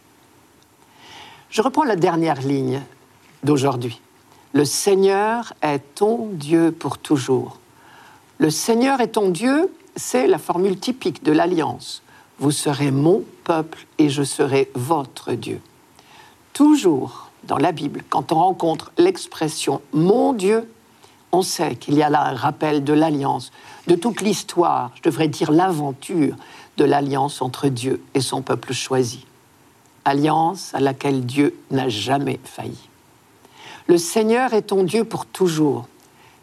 Je 1.49 1.61
reprends 1.61 1.83
la 1.83 1.95
dernière 1.95 2.41
ligne 2.41 2.81
d'aujourd'hui. 3.43 4.01
Le 4.53 4.65
Seigneur 4.65 5.53
est 5.61 5.95
ton 5.95 6.27
Dieu 6.33 6.71
pour 6.71 6.97
toujours. 6.97 7.59
Le 8.37 8.49
Seigneur 8.49 9.01
est 9.01 9.09
ton 9.13 9.29
Dieu, 9.29 9.71
c'est 9.95 10.27
la 10.27 10.37
formule 10.37 10.77
typique 10.77 11.23
de 11.23 11.31
l'alliance. 11.31 12.03
Vous 12.43 12.51
serez 12.51 12.91
mon 12.91 13.23
peuple 13.45 13.85
et 13.99 14.09
je 14.09 14.21
serai 14.21 14.69
votre 14.75 15.31
Dieu. 15.31 15.61
Toujours 16.51 17.29
dans 17.45 17.57
la 17.57 17.71
Bible, 17.71 18.03
quand 18.09 18.33
on 18.33 18.35
rencontre 18.35 18.91
l'expression 18.97 19.79
mon 19.93 20.33
Dieu, 20.33 20.69
on 21.31 21.41
sait 21.41 21.77
qu'il 21.77 21.93
y 21.93 22.03
a 22.03 22.09
là 22.09 22.21
un 22.25 22.35
rappel 22.35 22.83
de 22.83 22.91
l'alliance, 22.91 23.53
de 23.87 23.95
toute 23.95 24.19
l'histoire, 24.19 24.91
je 24.95 25.03
devrais 25.03 25.29
dire 25.29 25.53
l'aventure 25.53 26.35
de 26.75 26.83
l'alliance 26.83 27.41
entre 27.41 27.69
Dieu 27.69 28.03
et 28.13 28.19
son 28.19 28.41
peuple 28.41 28.73
choisi. 28.73 29.25
Alliance 30.03 30.71
à 30.73 30.81
laquelle 30.81 31.25
Dieu 31.25 31.57
n'a 31.71 31.87
jamais 31.87 32.41
failli. 32.43 32.89
Le 33.87 33.97
Seigneur 33.97 34.53
est 34.53 34.63
ton 34.63 34.83
Dieu 34.83 35.05
pour 35.05 35.27
toujours. 35.27 35.87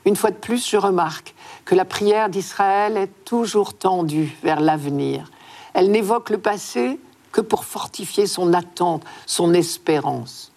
Une 0.06 0.16
fois 0.16 0.30
de 0.30 0.36
plus, 0.36 0.66
je 0.66 0.78
remarque 0.78 1.34
que 1.66 1.74
la 1.74 1.84
prière 1.84 2.30
d'Israël 2.30 2.96
est 2.96 3.24
toujours 3.26 3.74
tendue 3.74 4.34
vers 4.42 4.60
l'avenir. 4.60 5.30
Elle 5.74 5.90
n'évoque 5.90 6.30
le 6.30 6.38
passé 6.38 6.98
que 7.32 7.40
pour 7.40 7.64
fortifier 7.64 8.26
son 8.26 8.52
attente, 8.52 9.04
son 9.26 9.54
espérance. 9.54 10.52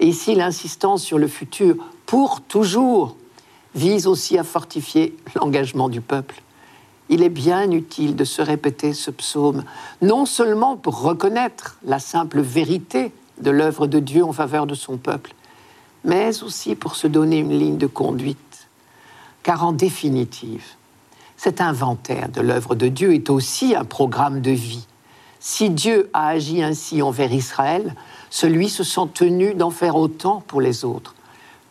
Et 0.00 0.06
ici, 0.06 0.34
l'insistance 0.34 1.02
sur 1.02 1.18
le 1.18 1.28
futur, 1.28 1.76
pour 2.06 2.40
toujours, 2.40 3.16
vise 3.74 4.06
aussi 4.06 4.38
à 4.38 4.44
fortifier 4.44 5.16
l'engagement 5.36 5.88
du 5.88 6.00
peuple. 6.00 6.42
Il 7.08 7.22
est 7.22 7.28
bien 7.28 7.70
utile 7.70 8.16
de 8.16 8.24
se 8.24 8.40
répéter 8.40 8.92
ce 8.92 9.10
psaume, 9.10 9.64
non 10.00 10.26
seulement 10.26 10.76
pour 10.76 11.02
reconnaître 11.02 11.78
la 11.84 11.98
simple 11.98 12.40
vérité 12.40 13.12
de 13.40 13.50
l'œuvre 13.50 13.86
de 13.86 13.98
Dieu 13.98 14.24
en 14.24 14.32
faveur 14.32 14.66
de 14.66 14.74
son 14.74 14.96
peuple, 14.96 15.34
mais 16.04 16.42
aussi 16.42 16.74
pour 16.74 16.96
se 16.96 17.06
donner 17.06 17.38
une 17.38 17.58
ligne 17.58 17.78
de 17.78 17.86
conduite. 17.86 18.68
Car 19.42 19.64
en 19.64 19.72
définitive, 19.72 20.64
cet 21.42 21.62
inventaire 21.62 22.28
de 22.28 22.42
l'œuvre 22.42 22.74
de 22.74 22.88
Dieu 22.88 23.14
est 23.14 23.30
aussi 23.30 23.74
un 23.74 23.86
programme 23.86 24.42
de 24.42 24.50
vie. 24.50 24.86
Si 25.38 25.70
Dieu 25.70 26.10
a 26.12 26.28
agi 26.28 26.62
ainsi 26.62 27.00
envers 27.00 27.32
Israël, 27.32 27.94
celui 28.28 28.68
se 28.68 28.84
sent 28.84 29.08
tenu 29.14 29.54
d'en 29.54 29.70
faire 29.70 29.96
autant 29.96 30.42
pour 30.46 30.60
les 30.60 30.84
autres. 30.84 31.14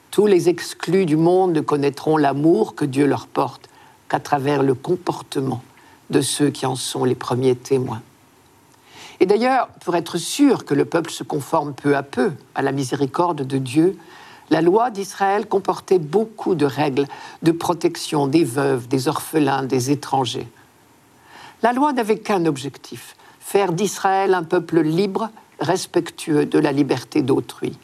Tous 0.09 0.25
les 0.25 0.49
exclus 0.49 1.05
du 1.05 1.17
monde 1.17 1.53
ne 1.53 1.61
connaîtront 1.61 2.17
l'amour 2.17 2.73
que 2.73 2.83
Dieu 2.83 3.05
leur 3.05 3.27
porte 3.27 3.69
qu'à 4.09 4.19
travers 4.19 4.63
le 4.63 4.73
comportement 4.73 5.61
de 6.09 6.21
ceux 6.21 6.49
qui 6.49 6.65
en 6.65 6.75
sont 6.75 7.05
les 7.05 7.13
premiers 7.13 7.55
témoins. 7.55 8.01
Et 9.19 9.27
d'ailleurs, 9.27 9.67
pour 9.85 9.95
être 9.95 10.17
sûr 10.17 10.65
que 10.65 10.73
le 10.73 10.85
peuple 10.85 11.11
se 11.11 11.23
conforme 11.23 11.75
peu 11.75 11.95
à 11.95 12.01
peu 12.01 12.31
à 12.55 12.63
la 12.63 12.71
miséricorde 12.71 13.45
de 13.45 13.57
Dieu, 13.59 13.99
la 14.49 14.61
loi 14.61 14.89
d'Israël 14.89 15.45
comportait 15.45 15.99
beaucoup 15.99 16.55
de 16.55 16.65
règles 16.65 17.05
de 17.43 17.51
protection 17.51 18.27
des 18.27 18.43
veuves, 18.43 18.87
des 18.87 19.07
orphelins, 19.07 19.63
des 19.63 19.91
étrangers. 19.91 20.47
La 21.61 21.73
loi 21.73 21.93
n'avait 21.93 22.19
qu'un 22.19 22.45
objectif, 22.45 23.15
faire 23.39 23.73
d'Israël 23.73 24.33
un 24.33 24.43
peuple 24.43 24.79
libre, 24.81 25.29
respectueux 25.59 26.45
de 26.45 26.57
la 26.57 26.71
liberté 26.71 27.21
d'autrui. 27.21 27.77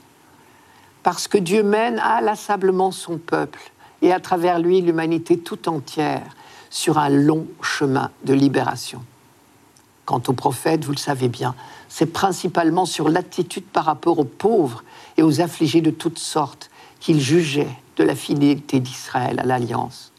Parce 1.03 1.27
que 1.27 1.37
Dieu 1.37 1.61
mène 1.61 1.99
inlassablement 1.99 2.91
son 2.91 3.17
peuple 3.17 3.59
et 4.01 4.11
à 4.11 4.19
travers 4.19 4.59
lui 4.59 4.81
l'humanité 4.81 5.37
tout 5.37 5.69
entière 5.69 6.23
sur 6.69 6.97
un 6.97 7.09
long 7.09 7.45
chemin 7.61 8.11
de 8.23 8.33
libération. 8.33 9.03
Quant 10.05 10.21
aux 10.27 10.33
prophètes, 10.33 10.85
vous 10.85 10.91
le 10.91 10.97
savez 10.97 11.27
bien, 11.27 11.55
c'est 11.89 12.05
principalement 12.05 12.85
sur 12.85 13.09
l'attitude 13.09 13.65
par 13.65 13.85
rapport 13.85 14.19
aux 14.19 14.25
pauvres 14.25 14.83
et 15.17 15.23
aux 15.23 15.41
affligés 15.41 15.81
de 15.81 15.91
toutes 15.91 16.19
sortes 16.19 16.69
qu'il 16.99 17.19
jugeait 17.19 17.75
de 17.97 18.03
la 18.03 18.15
fidélité 18.15 18.79
d'Israël 18.79 19.39
à 19.39 19.43
l'alliance. 19.43 20.11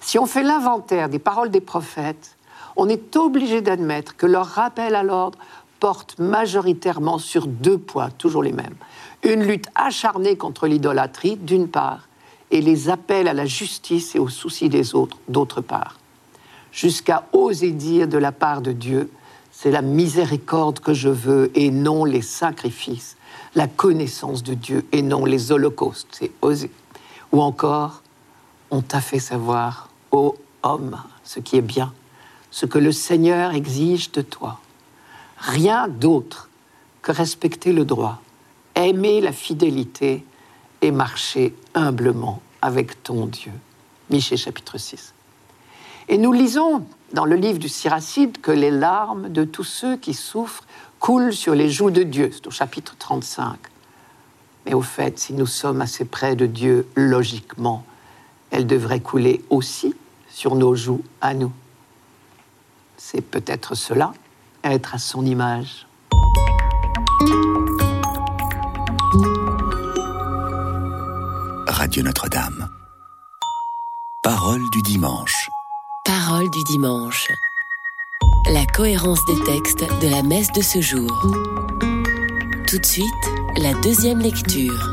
Si 0.00 0.18
on 0.18 0.26
fait 0.26 0.42
l'inventaire 0.42 1.08
des 1.08 1.18
paroles 1.18 1.50
des 1.50 1.60
prophètes, 1.60 2.36
on 2.76 2.88
est 2.88 3.16
obligé 3.16 3.60
d'admettre 3.60 4.16
que 4.16 4.26
leur 4.26 4.46
rappel 4.46 4.94
à 4.94 5.02
l'ordre 5.02 5.38
porte 5.78 6.18
majoritairement 6.18 7.18
sur 7.18 7.46
deux 7.46 7.78
points, 7.78 8.10
toujours 8.10 8.42
les 8.42 8.52
mêmes. 8.52 8.74
Une 9.22 9.42
lutte 9.42 9.68
acharnée 9.74 10.36
contre 10.36 10.66
l'idolâtrie, 10.66 11.36
d'une 11.36 11.68
part, 11.68 12.08
et 12.50 12.60
les 12.60 12.88
appels 12.90 13.28
à 13.28 13.32
la 13.32 13.46
justice 13.46 14.14
et 14.14 14.18
au 14.18 14.28
souci 14.28 14.68
des 14.68 14.94
autres, 14.94 15.16
d'autre 15.28 15.60
part. 15.60 15.98
Jusqu'à 16.70 17.24
oser 17.32 17.72
dire 17.72 18.08
de 18.08 18.18
la 18.18 18.32
part 18.32 18.60
de 18.60 18.72
Dieu, 18.72 19.10
c'est 19.62 19.70
la 19.70 19.82
miséricorde 19.82 20.80
que 20.80 20.92
je 20.92 21.08
veux 21.08 21.52
et 21.54 21.70
non 21.70 22.04
les 22.04 22.20
sacrifices, 22.20 23.16
la 23.54 23.68
connaissance 23.68 24.42
de 24.42 24.54
Dieu 24.54 24.84
et 24.90 25.02
non 25.02 25.24
les 25.24 25.52
holocaustes, 25.52 26.08
c'est 26.10 26.32
oser. 26.42 26.72
Ou 27.30 27.40
encore, 27.40 28.02
on 28.72 28.82
t'a 28.82 29.00
fait 29.00 29.20
savoir, 29.20 29.88
ô 30.10 30.34
homme, 30.64 31.00
ce 31.22 31.38
qui 31.38 31.58
est 31.58 31.62
bien, 31.62 31.92
ce 32.50 32.66
que 32.66 32.78
le 32.78 32.90
Seigneur 32.90 33.52
exige 33.52 34.10
de 34.10 34.22
toi. 34.22 34.58
Rien 35.38 35.86
d'autre 35.86 36.48
que 37.00 37.12
respecter 37.12 37.72
le 37.72 37.84
droit, 37.84 38.20
aimer 38.74 39.20
la 39.20 39.30
fidélité 39.30 40.24
et 40.80 40.90
marcher 40.90 41.54
humblement 41.74 42.42
avec 42.62 43.04
ton 43.04 43.26
Dieu. 43.26 43.52
Michée 44.10 44.36
chapitre 44.36 44.76
6. 44.76 45.14
Et 46.08 46.18
nous 46.18 46.32
lisons 46.32 46.84
dans 47.12 47.24
le 47.24 47.36
livre 47.36 47.58
du 47.58 47.68
Siracide 47.68 48.40
que 48.40 48.50
les 48.50 48.70
larmes 48.70 49.28
de 49.28 49.44
tous 49.44 49.64
ceux 49.64 49.96
qui 49.96 50.14
souffrent 50.14 50.64
coule 50.98 51.32
sur 51.32 51.54
les 51.54 51.70
joues 51.70 51.90
de 51.90 52.02
Dieu. 52.02 52.30
C'est 52.32 52.46
au 52.46 52.50
chapitre 52.50 52.96
35. 52.98 53.56
Mais 54.66 54.74
au 54.74 54.82
fait, 54.82 55.18
si 55.18 55.32
nous 55.32 55.46
sommes 55.46 55.80
assez 55.80 56.04
près 56.04 56.36
de 56.36 56.46
Dieu, 56.46 56.86
logiquement, 56.94 57.84
elle 58.50 58.66
devrait 58.66 59.00
couler 59.00 59.44
aussi 59.50 59.94
sur 60.30 60.54
nos 60.54 60.74
joues 60.74 61.02
à 61.20 61.34
nous. 61.34 61.52
C'est 62.96 63.20
peut-être 63.20 63.74
cela, 63.74 64.12
être 64.62 64.94
à 64.94 64.98
son 64.98 65.26
image. 65.26 65.86
Radio 71.66 72.02
Notre-Dame. 72.02 72.68
Parole 74.22 74.62
du 74.70 74.82
dimanche. 74.82 75.51
Parole 76.12 76.50
du 76.50 76.62
dimanche 76.64 77.32
la 78.50 78.66
cohérence 78.66 79.24
des 79.24 79.42
textes 79.44 79.82
de 80.02 80.08
la 80.10 80.22
messe 80.22 80.52
de 80.52 80.60
ce 80.60 80.82
jour. 80.82 81.08
Tout 82.68 82.78
de 82.78 82.84
suite, 82.84 83.06
la 83.56 83.72
deuxième 83.80 84.18
lecture. 84.18 84.90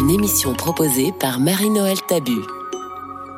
Une 0.00 0.10
émission 0.10 0.52
proposée 0.52 1.12
par 1.12 1.38
Marie-Noël 1.38 1.98
Tabu. 2.08 2.40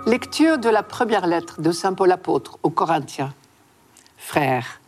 Lecture 0.06 0.56
de 0.56 0.70
la 0.70 0.82
première 0.82 1.26
lettre 1.26 1.60
de 1.60 1.72
Saint 1.72 1.92
Paul 1.92 2.10
apôtre 2.10 2.58
aux 2.62 2.70
Corinthiens. 2.70 3.34
Frères, 4.16 4.80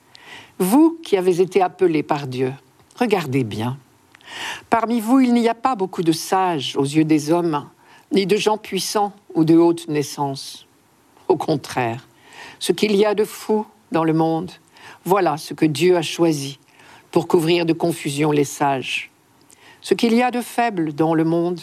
vous 0.59 0.99
qui 1.05 1.19
avez 1.19 1.43
été 1.43 1.61
appelés 1.61 2.02
par 2.02 2.26
Dieu, 2.26 2.55
regardez 2.99 3.45
bien. 3.45 3.76
Parmi 4.71 5.00
vous, 5.00 5.21
il 5.21 5.35
n'y 5.35 5.50
a 5.50 5.55
pas 5.55 5.75
beaucoup 5.75 6.02
de 6.02 6.12
sages 6.12 6.76
aux 6.79 6.85
yeux 6.85 7.05
des 7.05 7.31
hommes, 7.31 7.67
ni 8.12 8.26
de 8.26 8.37
gens 8.37 8.59
puissants 8.59 9.12
ou 9.35 9.45
de 9.45 9.57
haute 9.57 9.88
naissance. 9.88 10.66
Au 11.28 11.37
contraire, 11.37 12.07
ce 12.59 12.73
qu'il 12.73 12.95
y 12.95 13.04
a 13.04 13.14
de 13.14 13.25
fou 13.25 13.66
dans 13.92 14.04
le 14.04 14.12
monde. 14.12 14.50
Voilà 15.04 15.37
ce 15.37 15.54
que 15.54 15.66
Dieu 15.66 15.97
a 15.97 16.02
choisi. 16.02 16.59
pour 17.11 17.28
couvrir 17.28 17.66
de 17.66 17.75
confusion 17.75 18.33
les 18.33 18.45
sages. 18.45 19.11
Ce 19.83 19.92
qu'il 19.92 20.14
y 20.14 20.23
a 20.23 20.31
de 20.31 20.40
faible 20.40 20.95
dans 20.95 21.14
le 21.14 21.25
monde, 21.25 21.61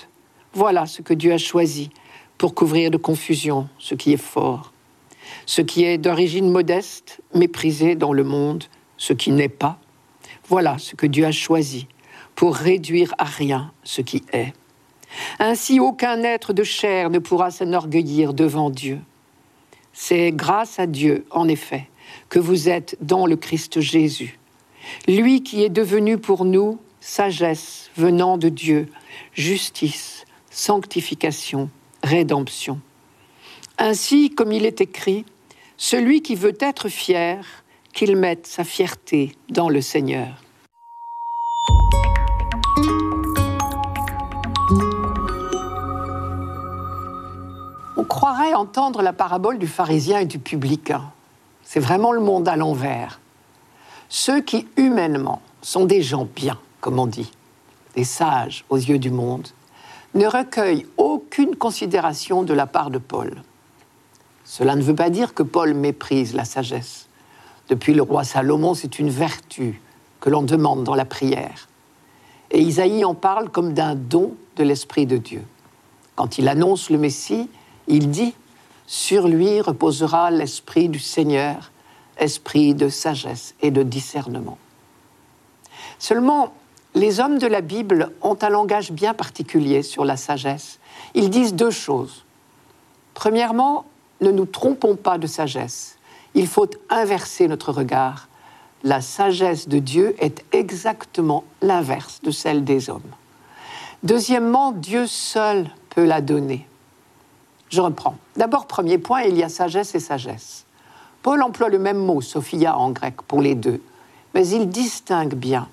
voilà 0.53 0.85
ce 0.85 1.01
que 1.01 1.15
Dieu 1.15 1.33
a 1.33 1.39
choisi 1.39 1.89
pour 2.37 2.53
couvrir 2.53 2.91
de 2.91 2.97
confusion 2.97 3.67
ce 3.79 3.95
qui 3.95 4.13
est 4.13 4.17
fort. 4.17 4.71
Ce 5.47 5.61
qui 5.61 5.83
est 5.83 5.97
d'origine 5.97 6.51
modeste, 6.51 7.21
méprisé 7.33 7.95
dans 7.95 8.13
le 8.13 8.23
monde, 8.23 8.65
ce 8.97 9.13
qui 9.13 9.31
n'est 9.31 9.49
pas, 9.49 9.79
voilà 10.47 10.77
ce 10.77 10.95
que 10.95 11.07
Dieu 11.07 11.25
a 11.25 11.31
choisi 11.31 11.87
pour 12.35 12.55
réduire 12.55 13.15
à 13.17 13.25
rien 13.25 13.71
ce 13.83 14.01
qui 14.01 14.21
est. 14.31 14.53
Ainsi 15.39 15.79
aucun 15.79 16.23
être 16.23 16.53
de 16.53 16.63
chair 16.63 17.09
ne 17.09 17.19
pourra 17.19 17.51
s'enorgueillir 17.51 18.33
devant 18.33 18.69
Dieu. 18.69 18.99
C'est 19.93 20.31
grâce 20.31 20.79
à 20.79 20.87
Dieu, 20.87 21.25
en 21.31 21.47
effet, 21.47 21.89
que 22.29 22.39
vous 22.39 22.69
êtes 22.69 22.97
dans 23.01 23.25
le 23.25 23.35
Christ 23.35 23.79
Jésus, 23.79 24.39
lui 25.07 25.43
qui 25.43 25.63
est 25.63 25.69
devenu 25.69 26.17
pour 26.17 26.45
nous 26.45 26.79
sagesse 27.01 27.89
venant 27.95 28.37
de 28.37 28.49
Dieu, 28.49 28.87
justice, 29.33 30.25
sanctification, 30.49 31.69
rédemption. 32.03 32.79
Ainsi, 33.77 34.29
comme 34.29 34.51
il 34.51 34.65
est 34.65 34.81
écrit, 34.81 35.25
celui 35.77 36.21
qui 36.21 36.35
veut 36.35 36.57
être 36.59 36.89
fier, 36.89 37.63
qu'il 37.93 38.15
mette 38.15 38.47
sa 38.47 38.63
fierté 38.63 39.33
dans 39.49 39.69
le 39.69 39.81
Seigneur. 39.81 40.43
Croirait 48.29 48.53
entendre 48.53 49.01
la 49.01 49.11
parabole 49.11 49.57
du 49.57 49.65
pharisien 49.65 50.19
et 50.19 50.25
du 50.27 50.37
publicain. 50.37 51.11
C'est 51.63 51.79
vraiment 51.79 52.11
le 52.11 52.19
monde 52.19 52.47
à 52.47 52.57
l'envers. 52.57 53.19
Ceux 54.07 54.39
qui, 54.39 54.67
humainement, 54.77 55.41
sont 55.63 55.85
des 55.85 56.03
gens 56.03 56.27
bien, 56.35 56.59
comme 56.79 56.99
on 56.99 57.07
dit, 57.07 57.31
des 57.95 58.03
sages 58.03 58.65
aux 58.69 58.77
yeux 58.77 58.99
du 58.99 59.09
monde, 59.09 59.47
ne 60.13 60.27
recueillent 60.27 60.85
aucune 60.97 61.55
considération 61.55 62.43
de 62.43 62.53
la 62.53 62.67
part 62.67 62.91
de 62.91 62.99
Paul. 62.99 63.41
Cela 64.45 64.75
ne 64.75 64.83
veut 64.83 64.93
pas 64.93 65.09
dire 65.09 65.33
que 65.33 65.41
Paul 65.41 65.73
méprise 65.73 66.35
la 66.35 66.45
sagesse. 66.45 67.07
Depuis 67.67 67.95
le 67.95 68.03
roi 68.03 68.23
Salomon, 68.23 68.75
c'est 68.75 68.99
une 68.99 69.09
vertu 69.09 69.81
que 70.19 70.29
l'on 70.29 70.43
demande 70.43 70.83
dans 70.83 70.93
la 70.93 71.05
prière. 71.05 71.67
Et 72.51 72.61
Isaïe 72.61 73.03
en 73.05 73.15
parle 73.15 73.49
comme 73.49 73.73
d'un 73.73 73.95
don 73.95 74.35
de 74.55 74.63
l'Esprit 74.63 75.07
de 75.07 75.17
Dieu. 75.17 75.43
Quand 76.15 76.37
il 76.37 76.47
annonce 76.47 76.91
le 76.91 76.99
Messie, 76.99 77.49
il 77.89 78.09
dit 78.09 78.33
Sur 78.87 79.27
lui 79.27 79.59
reposera 79.59 80.31
l'Esprit 80.31 80.87
du 80.87 80.99
Seigneur, 80.99 81.71
esprit 82.17 82.73
de 82.73 82.87
sagesse 82.87 83.55
et 83.61 83.71
de 83.71 83.83
discernement. 83.83 84.57
Seulement, 85.97 86.53
les 86.95 87.19
hommes 87.19 87.37
de 87.37 87.47
la 87.47 87.61
Bible 87.61 88.11
ont 88.21 88.37
un 88.41 88.49
langage 88.49 88.91
bien 88.91 89.13
particulier 89.13 89.83
sur 89.83 90.05
la 90.05 90.17
sagesse. 90.17 90.79
Ils 91.13 91.29
disent 91.29 91.53
deux 91.53 91.71
choses. 91.71 92.23
Premièrement, 93.13 93.85
ne 94.21 94.31
nous 94.31 94.45
trompons 94.45 94.95
pas 94.95 95.17
de 95.17 95.27
sagesse. 95.27 95.97
Il 96.35 96.47
faut 96.47 96.69
inverser 96.89 97.47
notre 97.47 97.71
regard. 97.71 98.27
La 98.83 99.01
sagesse 99.01 99.67
de 99.67 99.79
Dieu 99.79 100.15
est 100.19 100.43
exactement 100.51 101.43
l'inverse 101.61 102.21
de 102.21 102.31
celle 102.31 102.63
des 102.63 102.89
hommes. 102.89 103.01
Deuxièmement, 104.03 104.71
Dieu 104.71 105.05
seul 105.05 105.69
peut 105.89 106.05
la 106.05 106.21
donner. 106.21 106.68
Je 107.69 107.81
reprends. 107.81 108.17
D'abord, 108.35 108.65
premier 108.65 108.97
point, 108.97 109.21
il 109.21 109.37
y 109.37 109.43
a 109.43 109.49
sagesse 109.49 109.95
et 109.95 109.99
sagesse. 109.99 110.65
Paul 111.21 111.41
emploie 111.41 111.69
le 111.69 111.79
même 111.79 111.97
mot, 111.97 112.21
Sophia 112.21 112.77
en 112.77 112.91
grec, 112.91 113.21
pour 113.27 113.41
les 113.41 113.55
deux, 113.55 113.81
mais 114.33 114.47
il 114.47 114.69
distingue 114.69 115.35
bien. 115.35 115.67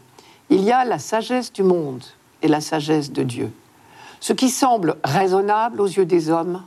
Il 0.51 0.63
y 0.63 0.73
a 0.73 0.85
la 0.85 0.99
sagesse 0.99 1.53
du 1.53 1.63
monde 1.63 2.05
et 2.43 2.49
la 2.49 2.61
sagesse 2.61 3.11
de 3.13 3.23
Dieu. 3.23 3.53
Ce 4.21 4.33
qui 4.33 4.51
semble 4.51 4.97
raisonnable 5.05 5.81
aux 5.81 5.87
yeux 5.87 6.05
des 6.05 6.31
hommes 6.31 6.63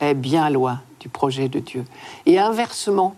est 0.00 0.14
bien 0.14 0.50
loin 0.50 0.80
du 1.00 1.08
projet 1.08 1.48
de 1.48 1.58
Dieu. 1.58 1.84
Et 2.26 2.38
inversement, 2.38 3.14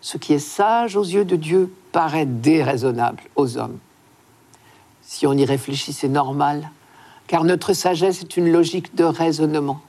ce 0.00 0.18
qui 0.18 0.34
est 0.34 0.38
sage 0.38 0.96
aux 0.96 1.04
yeux 1.04 1.24
de 1.24 1.36
Dieu 1.36 1.72
paraît 1.92 2.26
déraisonnable 2.26 3.22
aux 3.36 3.56
hommes. 3.56 3.78
Si 5.02 5.26
on 5.26 5.32
y 5.32 5.44
réfléchit, 5.44 5.92
c'est 5.92 6.08
normal, 6.08 6.70
car 7.26 7.44
notre 7.44 7.72
sagesse 7.72 8.22
est 8.22 8.36
une 8.36 8.50
logique 8.50 8.94
de 8.94 9.04
raisonnement, 9.04 9.80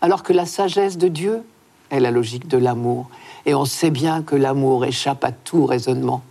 alors 0.00 0.22
que 0.22 0.32
la 0.32 0.46
sagesse 0.46 0.98
de 0.98 1.08
Dieu 1.08 1.42
est 1.90 2.00
la 2.00 2.10
logique 2.10 2.48
de 2.48 2.58
l'amour. 2.58 3.08
Et 3.44 3.54
on 3.54 3.64
sait 3.64 3.90
bien 3.90 4.22
que 4.22 4.36
l'amour 4.36 4.84
échappe 4.84 5.24
à 5.24 5.32
tout 5.32 5.66
raisonnement 5.66 6.22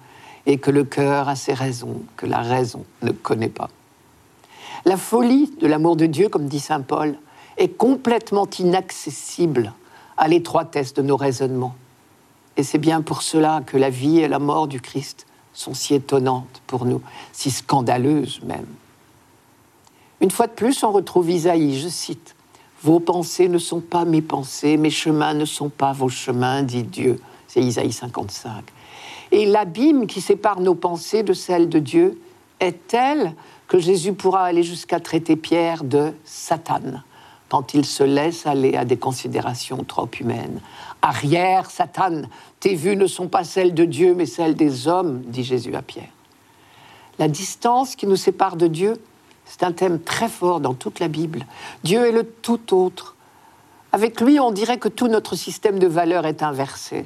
et 0.46 0.58
que 0.58 0.72
le 0.72 0.84
cœur 0.84 1.30
a 1.30 1.36
ses 1.36 1.54
raisons 1.54 2.02
que 2.18 2.26
la 2.26 2.42
raison 2.42 2.86
ne 3.02 3.12
connaît 3.12 3.50
pas. 3.50 3.70
La 4.86 4.98
folie 4.98 5.52
de 5.60 5.68
l'amour 5.68 5.96
de 5.96 6.06
Dieu, 6.06 6.30
comme 6.30 6.48
dit 6.48 6.60
Saint 6.60 6.82
Paul, 6.82 7.16
est 7.58 7.70
complètement 7.70 8.48
inaccessible 8.60 9.74
à 10.18 10.28
l'étroitesse 10.28 10.94
de 10.94 11.02
nos 11.02 11.18
raisonnements. 11.18 11.76
Et 12.58 12.64
c'est 12.64 12.78
bien 12.78 13.02
pour 13.02 13.22
cela 13.22 13.62
que 13.66 13.78
la 13.78 13.90
vie 13.90 14.20
et 14.20 14.28
la 14.28 14.40
mort 14.40 14.68
du 14.68 14.80
Christ 14.80 15.26
sont 15.54 15.74
si 15.74 15.96
étonnantes 15.96 16.62
pour 16.68 16.86
nous, 16.86 17.02
si 17.32 17.50
scandaleuses 17.50 18.42
même. 18.44 18.68
Une 20.22 20.32
fois 20.32 20.48
de 20.48 20.54
plus, 20.54 20.84
on 20.84 20.92
retrouve 20.92 21.30
Isaïe, 21.30 21.80
je 21.80 21.90
cite, 21.90 22.35
Vos 22.86 23.00
pensées 23.00 23.50
ne 23.50 23.58
sont 23.58 23.80
pas 23.80 24.06
mes 24.06 24.22
pensées, 24.22 24.78
mes 24.78 24.92
chemins 24.92 25.34
ne 25.34 25.46
sont 25.46 25.70
pas 25.70 25.92
vos 25.92 26.08
chemins, 26.08 26.62
dit 26.62 26.84
Dieu. 26.84 27.20
C'est 27.48 27.60
Isaïe 27.60 27.92
55. 27.92 28.64
Et 29.32 29.48
l'abîme 29.48 30.06
qui 30.06 30.22
sépare 30.22 30.60
nos 30.60 30.76
pensées 30.76 31.24
de 31.24 31.34
celles 31.34 31.68
de 31.68 31.80
Dieu 31.80 32.22
est 32.60 32.86
tel 32.88 33.34
que 33.68 33.80
Jésus 33.80 34.14
pourra 34.14 34.44
aller 34.44 34.62
jusqu'à 34.62 35.00
traiter 35.00 35.36
Pierre 35.36 35.84
de 35.84 36.14
Satan 36.26 37.02
quand 37.50 37.74
il 37.74 37.86
se 37.86 38.04
laisse 38.04 38.46
aller 38.46 38.76
à 38.76 38.86
des 38.86 38.98
considérations 38.98 39.84
trop 39.84 40.10
humaines. 40.20 40.62
Arrière, 41.02 41.72
Satan, 41.72 42.22
tes 42.60 42.76
vues 42.76 42.98
ne 42.98 43.08
sont 43.08 43.30
pas 43.30 43.44
celles 43.44 43.74
de 43.74 43.86
Dieu, 43.86 44.14
mais 44.14 44.28
celles 44.28 44.54
des 44.54 44.88
hommes, 44.88 45.24
dit 45.26 45.44
Jésus 45.44 45.76
à 45.76 45.82
Pierre. 45.82 46.14
La 47.18 47.30
distance 47.30 47.96
qui 47.96 48.06
nous 48.06 48.16
sépare 48.16 48.58
de 48.58 48.68
Dieu, 48.68 49.02
c'est 49.46 49.64
un 49.64 49.72
thème 49.72 50.00
très 50.00 50.28
fort 50.28 50.60
dans 50.60 50.74
toute 50.74 51.00
la 51.00 51.08
Bible. 51.08 51.46
Dieu 51.84 52.06
est 52.06 52.12
le 52.12 52.26
tout 52.26 52.76
autre. 52.76 53.16
Avec 53.92 54.20
lui, 54.20 54.40
on 54.40 54.52
dirait 54.52 54.80
que 54.80 54.90
tout 54.90 55.08
notre 55.08 55.36
système 55.36 55.80
de 55.80 55.88
valeurs 55.88 56.26
est 56.26 56.44
inversé. 56.44 57.06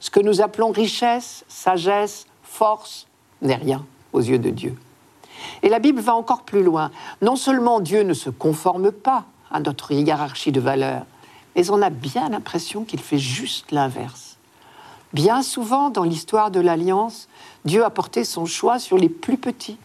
Ce 0.00 0.10
que 0.10 0.20
nous 0.20 0.40
appelons 0.40 0.72
richesse, 0.72 1.44
sagesse, 1.48 2.26
force, 2.42 3.06
n'est 3.40 3.54
rien 3.54 3.84
aux 4.12 4.20
yeux 4.20 4.38
de 4.38 4.50
Dieu. 4.50 4.76
Et 5.62 5.68
la 5.68 5.78
Bible 5.78 6.00
va 6.00 6.14
encore 6.14 6.42
plus 6.42 6.62
loin. 6.62 6.90
Non 7.22 7.36
seulement 7.36 7.80
Dieu 7.80 8.02
ne 8.02 8.14
se 8.14 8.30
conforme 8.30 8.90
pas 8.90 9.24
à 9.50 9.60
notre 9.60 9.92
hiérarchie 9.92 10.52
de 10.52 10.60
valeurs, 10.60 11.06
mais 11.54 11.70
on 11.70 11.80
a 11.80 11.90
bien 11.90 12.28
l'impression 12.28 12.84
qu'il 12.84 13.00
fait 13.00 13.18
juste 13.18 13.72
l'inverse. 13.72 14.36
Bien 15.12 15.42
souvent, 15.42 15.88
dans 15.88 16.02
l'histoire 16.02 16.50
de 16.50 16.60
l'Alliance, 16.60 17.28
Dieu 17.64 17.84
a 17.84 17.90
porté 17.90 18.24
son 18.24 18.44
choix 18.44 18.78
sur 18.78 18.98
les 18.98 19.08
plus 19.08 19.38
petits. 19.38 19.78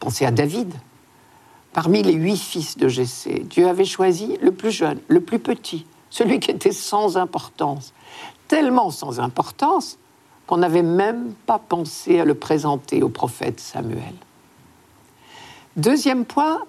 Pensez 0.00 0.24
à 0.24 0.30
David. 0.30 0.74
Parmi 1.74 2.04
les 2.04 2.12
huit 2.12 2.36
fils 2.36 2.76
de 2.76 2.86
Jessé, 2.86 3.44
Dieu 3.50 3.68
avait 3.68 3.84
choisi 3.84 4.38
le 4.40 4.52
plus 4.52 4.70
jeune, 4.70 5.00
le 5.08 5.20
plus 5.20 5.40
petit, 5.40 5.84
celui 6.08 6.38
qui 6.38 6.52
était 6.52 6.70
sans 6.70 7.16
importance. 7.16 7.92
Tellement 8.46 8.90
sans 8.90 9.18
importance 9.18 9.98
qu'on 10.46 10.58
n'avait 10.58 10.84
même 10.84 11.34
pas 11.46 11.58
pensé 11.58 12.20
à 12.20 12.24
le 12.24 12.34
présenter 12.34 13.02
au 13.02 13.08
prophète 13.08 13.58
Samuel. 13.58 14.14
Deuxième 15.76 16.24
point, 16.24 16.60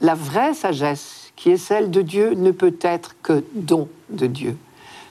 la 0.00 0.14
vraie 0.14 0.54
sagesse 0.54 1.32
qui 1.34 1.50
est 1.50 1.56
celle 1.56 1.90
de 1.90 2.02
Dieu 2.02 2.34
ne 2.34 2.52
peut 2.52 2.76
être 2.80 3.16
que 3.22 3.42
don 3.54 3.88
de 4.10 4.28
Dieu. 4.28 4.56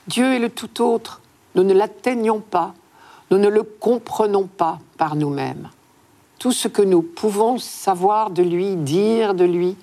Dieu 0.07 0.33
est 0.33 0.39
le 0.39 0.49
tout 0.49 0.81
autre. 0.81 1.19
Nous 1.55 1.63
ne 1.63 1.73
l'atteignons 1.73 2.39
pas. 2.39 2.73
Nous 3.29 3.39
ne 3.39 3.49
le 3.49 3.63
comprenons 3.63 4.47
pas 4.47 4.79
par 4.97 5.17
nous-mêmes. 5.17 5.69
Tout 6.43 6.51
ce 6.51 6.67
que 6.67 6.81
nous 6.81 7.01
pouvons 7.01 7.57
savoir 7.57 8.29
de 8.29 8.43
lui, 8.43 8.75
dire 8.75 9.33
de 9.33 9.45
lui, 9.45 9.77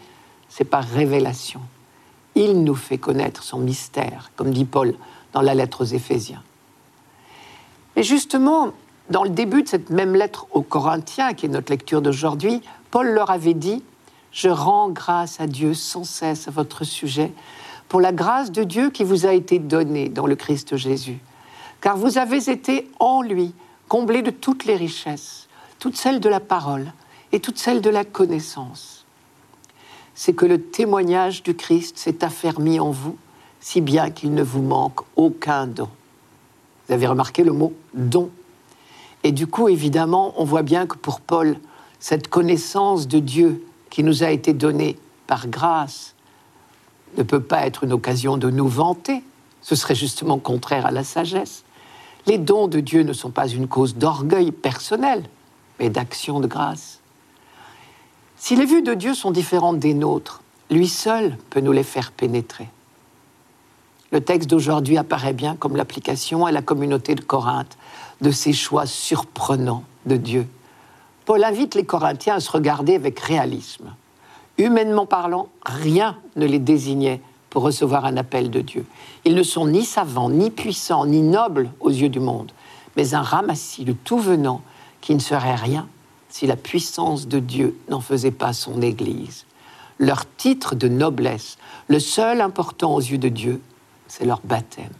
c'est 0.50 0.66
par 0.66 0.84
révélation. 0.84 1.62
Il 2.34 2.64
nous 2.64 2.74
fait 2.74 2.98
connaître 2.98 3.42
son 3.42 3.60
mystère, 3.60 4.30
comme 4.36 4.50
dit 4.50 4.66
Paul 4.66 4.94
dans 5.32 5.40
la 5.40 5.54
lettre 5.54 5.84
aux 5.84 5.86
Éphésiens. 5.86 6.42
Et 7.96 8.02
justement, 8.02 8.72
dans 9.08 9.24
le 9.24 9.30
début 9.30 9.62
de 9.62 9.68
cette 9.68 9.88
même 9.88 10.14
lettre 10.14 10.48
aux 10.50 10.60
Corinthiens, 10.60 11.32
qui 11.32 11.46
est 11.46 11.48
notre 11.48 11.72
lecture 11.72 12.02
d'aujourd'hui, 12.02 12.60
Paul 12.90 13.08
leur 13.08 13.30
avait 13.30 13.54
dit 13.54 13.82
je 14.30 14.50
rends 14.50 14.90
grâce 14.90 15.40
à 15.40 15.46
Dieu 15.46 15.72
sans 15.72 16.04
cesse 16.04 16.46
à 16.46 16.50
votre 16.50 16.84
sujet 16.84 17.32
pour 17.88 18.02
la 18.02 18.12
grâce 18.12 18.52
de 18.52 18.64
Dieu 18.64 18.90
qui 18.90 19.02
vous 19.02 19.24
a 19.24 19.32
été 19.32 19.58
donnée 19.58 20.10
dans 20.10 20.26
le 20.26 20.36
Christ 20.36 20.76
Jésus. 20.76 21.20
Car 21.80 21.96
vous 21.96 22.18
avez 22.18 22.50
été 22.50 22.90
en 22.98 23.22
lui 23.22 23.54
comblés 23.88 24.20
de 24.20 24.30
toutes 24.30 24.66
les 24.66 24.76
richesses, 24.76 25.48
toutes 25.80 25.96
celles 25.96 26.20
de 26.20 26.28
la 26.28 26.38
parole 26.38 26.92
et 27.32 27.40
toutes 27.40 27.58
celles 27.58 27.80
de 27.80 27.90
la 27.90 28.04
connaissance. 28.04 29.06
C'est 30.14 30.34
que 30.34 30.46
le 30.46 30.60
témoignage 30.60 31.42
du 31.42 31.56
Christ 31.56 31.98
s'est 31.98 32.22
affermi 32.22 32.78
en 32.78 32.90
vous, 32.90 33.16
si 33.60 33.80
bien 33.80 34.10
qu'il 34.10 34.34
ne 34.34 34.42
vous 34.42 34.62
manque 34.62 35.00
aucun 35.16 35.66
don. 35.66 35.88
Vous 36.86 36.94
avez 36.94 37.06
remarqué 37.06 37.42
le 37.42 37.52
mot 37.52 37.72
don. 37.94 38.30
Et 39.24 39.32
du 39.32 39.46
coup, 39.46 39.68
évidemment, 39.68 40.34
on 40.36 40.44
voit 40.44 40.62
bien 40.62 40.86
que 40.86 40.96
pour 40.96 41.20
Paul, 41.20 41.56
cette 41.98 42.28
connaissance 42.28 43.08
de 43.08 43.18
Dieu 43.18 43.64
qui 43.88 44.02
nous 44.02 44.22
a 44.22 44.30
été 44.30 44.52
donnée 44.52 44.98
par 45.26 45.48
grâce 45.48 46.14
ne 47.16 47.22
peut 47.22 47.42
pas 47.42 47.66
être 47.66 47.84
une 47.84 47.92
occasion 47.92 48.36
de 48.36 48.50
nous 48.50 48.68
vanter. 48.68 49.22
Ce 49.62 49.74
serait 49.74 49.94
justement 49.94 50.38
contraire 50.38 50.86
à 50.86 50.90
la 50.90 51.04
sagesse. 51.04 51.64
Les 52.26 52.38
dons 52.38 52.68
de 52.68 52.80
Dieu 52.80 53.02
ne 53.02 53.12
sont 53.12 53.30
pas 53.30 53.48
une 53.48 53.66
cause 53.66 53.96
d'orgueil 53.96 54.52
personnel, 54.52 55.24
mais 55.80 55.90
d'action 55.90 56.38
de 56.38 56.46
grâce. 56.46 57.00
Si 58.36 58.54
les 58.54 58.66
vues 58.66 58.82
de 58.82 58.94
Dieu 58.94 59.14
sont 59.14 59.30
différentes 59.30 59.78
des 59.78 59.94
nôtres, 59.94 60.42
lui 60.70 60.86
seul 60.86 61.36
peut 61.48 61.60
nous 61.60 61.72
les 61.72 61.82
faire 61.82 62.12
pénétrer. 62.12 62.68
Le 64.12 64.20
texte 64.20 64.50
d'aujourd'hui 64.50 64.98
apparaît 64.98 65.32
bien 65.32 65.56
comme 65.56 65.76
l'application 65.76 66.46
à 66.46 66.52
la 66.52 66.62
communauté 66.62 67.14
de 67.14 67.22
Corinthe 67.22 67.76
de 68.20 68.30
ces 68.30 68.52
choix 68.52 68.86
surprenants 68.86 69.84
de 70.06 70.16
Dieu. 70.16 70.46
Paul 71.24 71.42
invite 71.44 71.74
les 71.74 71.84
Corinthiens 71.84 72.36
à 72.36 72.40
se 72.40 72.50
regarder 72.50 72.94
avec 72.94 73.18
réalisme. 73.20 73.94
Humainement 74.58 75.06
parlant, 75.06 75.48
rien 75.64 76.16
ne 76.36 76.46
les 76.46 76.58
désignait 76.58 77.20
pour 77.50 77.62
recevoir 77.62 78.04
un 78.04 78.16
appel 78.16 78.50
de 78.50 78.60
Dieu. 78.60 78.84
Ils 79.24 79.34
ne 79.34 79.42
sont 79.42 79.66
ni 79.66 79.84
savants, 79.84 80.28
ni 80.28 80.50
puissants, 80.50 81.06
ni 81.06 81.22
nobles 81.22 81.70
aux 81.80 81.90
yeux 81.90 82.08
du 82.08 82.20
monde, 82.20 82.52
mais 82.96 83.14
un 83.14 83.22
ramassis 83.22 83.84
de 83.84 83.92
tout 83.92 84.18
venant 84.18 84.60
qui 85.00 85.14
ne 85.14 85.20
serait 85.20 85.54
rien 85.54 85.88
si 86.28 86.46
la 86.46 86.56
puissance 86.56 87.26
de 87.28 87.38
Dieu 87.38 87.78
n'en 87.88 88.00
faisait 88.00 88.30
pas 88.30 88.52
son 88.52 88.80
Église. 88.82 89.44
Leur 89.98 90.24
titre 90.36 90.74
de 90.74 90.88
noblesse, 90.88 91.58
le 91.88 91.98
seul 91.98 92.40
important 92.40 92.94
aux 92.94 93.00
yeux 93.00 93.18
de 93.18 93.28
Dieu, 93.28 93.60
c'est 94.08 94.24
leur 94.24 94.40
baptême. 94.44 94.92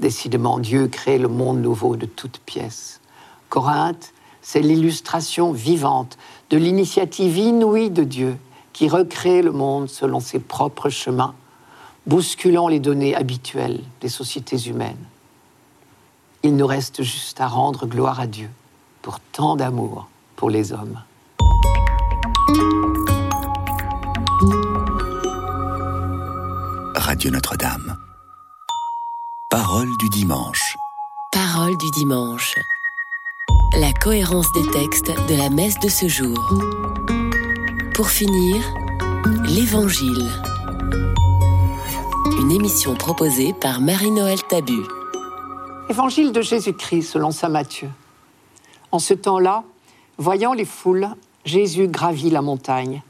Décidément, 0.00 0.58
Dieu 0.58 0.88
crée 0.88 1.18
le 1.18 1.28
monde 1.28 1.60
nouveau 1.60 1.96
de 1.96 2.06
toutes 2.06 2.38
pièces. 2.38 3.00
Corinthe, 3.48 4.12
c'est 4.42 4.60
l'illustration 4.60 5.52
vivante 5.52 6.16
de 6.50 6.56
l'initiative 6.56 7.36
inouïe 7.38 7.90
de 7.90 8.04
Dieu 8.04 8.36
qui 8.72 8.88
recrée 8.88 9.42
le 9.42 9.52
monde 9.52 9.88
selon 9.88 10.20
ses 10.20 10.40
propres 10.40 10.88
chemins, 10.88 11.34
bousculant 12.06 12.68
les 12.68 12.80
données 12.80 13.14
habituelles 13.14 13.80
des 14.00 14.08
sociétés 14.08 14.68
humaines. 14.68 14.96
Il 16.42 16.56
nous 16.56 16.66
reste 16.66 17.02
juste 17.02 17.40
à 17.40 17.46
rendre 17.46 17.86
gloire 17.86 18.20
à 18.20 18.26
Dieu 18.26 18.50
pour 19.04 19.20
tant 19.20 19.54
d'amour 19.54 20.08
pour 20.34 20.48
les 20.48 20.72
hommes. 20.72 20.98
Radio 26.94 27.30
Notre-Dame. 27.30 27.98
Parole 29.50 29.90
du 29.98 30.08
dimanche. 30.08 30.78
Parole 31.32 31.76
du 31.76 31.90
dimanche. 31.90 32.54
La 33.74 33.92
cohérence 33.92 34.50
des 34.54 34.66
textes 34.70 35.12
de 35.28 35.36
la 35.36 35.50
messe 35.50 35.78
de 35.80 35.88
ce 35.90 36.08
jour. 36.08 36.38
Pour 37.92 38.08
finir, 38.08 38.64
l'Évangile. 39.44 40.30
Une 42.40 42.50
émission 42.50 42.94
proposée 42.94 43.52
par 43.52 43.82
Marie-Noël 43.82 44.42
Tabu. 44.48 44.80
Évangile 45.90 46.32
de 46.32 46.40
Jésus-Christ 46.40 47.02
selon 47.02 47.32
saint 47.32 47.50
Matthieu. 47.50 47.90
En 48.94 49.00
ce 49.00 49.12
temps-là, 49.12 49.64
voyant 50.18 50.52
les 50.52 50.64
foules, 50.64 51.08
Jésus 51.44 51.88
gravit 51.88 52.30
la 52.30 52.42
montagne. 52.42 53.02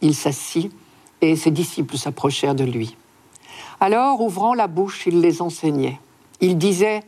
Il 0.00 0.14
s'assit 0.14 0.72
et 1.20 1.36
ses 1.36 1.50
disciples 1.50 1.98
s'approchèrent 1.98 2.54
de 2.54 2.64
lui. 2.64 2.96
Alors, 3.78 4.22
ouvrant 4.22 4.54
la 4.54 4.68
bouche, 4.68 5.02
il 5.06 5.20
les 5.20 5.42
enseignait. 5.42 6.00
Il 6.40 6.56
disait 6.56 7.02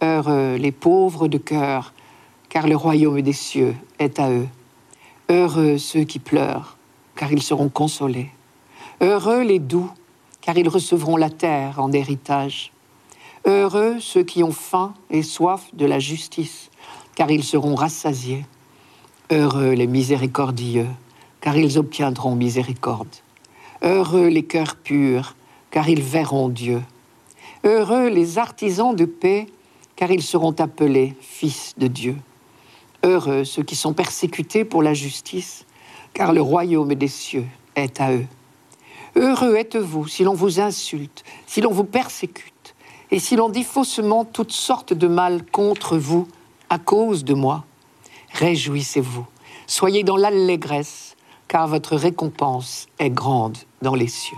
Heureux 0.00 0.54
les 0.54 0.72
pauvres 0.72 1.28
de 1.28 1.36
cœur, 1.36 1.92
car 2.48 2.66
le 2.66 2.76
royaume 2.76 3.20
des 3.20 3.34
cieux 3.34 3.76
est 3.98 4.18
à 4.20 4.30
eux. 4.30 4.48
Heureux 5.28 5.76
ceux 5.76 6.04
qui 6.04 6.20
pleurent, 6.20 6.78
car 7.14 7.30
ils 7.30 7.42
seront 7.42 7.68
consolés. 7.68 8.30
Heureux 9.02 9.42
les 9.42 9.58
doux, 9.58 9.90
car 10.40 10.56
ils 10.56 10.70
recevront 10.70 11.18
la 11.18 11.28
terre 11.28 11.78
en 11.78 11.92
héritage. 11.92 12.72
Heureux 13.44 14.00
ceux 14.00 14.22
qui 14.22 14.42
ont 14.42 14.50
faim 14.50 14.94
et 15.10 15.22
soif 15.22 15.66
de 15.74 15.84
la 15.84 15.98
justice, 15.98 16.70
car 17.14 17.30
ils 17.30 17.44
seront 17.44 17.74
rassasiés. 17.74 18.44
Heureux 19.30 19.72
les 19.72 19.86
miséricordieux, 19.86 20.88
car 21.40 21.56
ils 21.56 21.78
obtiendront 21.78 22.34
miséricorde. 22.34 23.08
Heureux 23.82 24.28
les 24.28 24.44
cœurs 24.44 24.76
purs, 24.76 25.34
car 25.70 25.88
ils 25.88 26.02
verront 26.02 26.48
Dieu. 26.48 26.82
Heureux 27.64 28.08
les 28.08 28.38
artisans 28.38 28.94
de 28.94 29.04
paix, 29.04 29.46
car 29.96 30.10
ils 30.10 30.22
seront 30.22 30.54
appelés 30.58 31.14
fils 31.20 31.74
de 31.78 31.86
Dieu. 31.86 32.16
Heureux 33.02 33.44
ceux 33.44 33.62
qui 33.62 33.76
sont 33.76 33.92
persécutés 33.92 34.64
pour 34.64 34.82
la 34.82 34.94
justice, 34.94 35.64
car 36.12 36.32
le 36.32 36.42
royaume 36.42 36.94
des 36.94 37.08
cieux 37.08 37.46
est 37.76 38.00
à 38.00 38.12
eux. 38.12 38.26
Heureux 39.16 39.54
êtes-vous 39.56 40.08
si 40.08 40.24
l'on 40.24 40.34
vous 40.34 40.60
insulte, 40.60 41.24
si 41.46 41.60
l'on 41.60 41.70
vous 41.70 41.84
persécute, 41.84 42.74
et 43.10 43.18
si 43.18 43.36
l'on 43.36 43.48
dit 43.48 43.62
faussement 43.62 44.24
toutes 44.24 44.52
sortes 44.52 44.92
de 44.92 45.06
mal 45.06 45.44
contre 45.46 45.96
vous 45.96 46.26
à 46.74 46.78
cause 46.78 47.24
de 47.24 47.34
moi. 47.34 47.62
Réjouissez-vous, 48.32 49.24
soyez 49.68 50.02
dans 50.02 50.16
l'allégresse, 50.16 51.14
car 51.46 51.68
votre 51.68 51.94
récompense 51.94 52.88
est 52.98 53.10
grande 53.10 53.56
dans 53.80 53.94
les 53.94 54.08
cieux. 54.08 54.36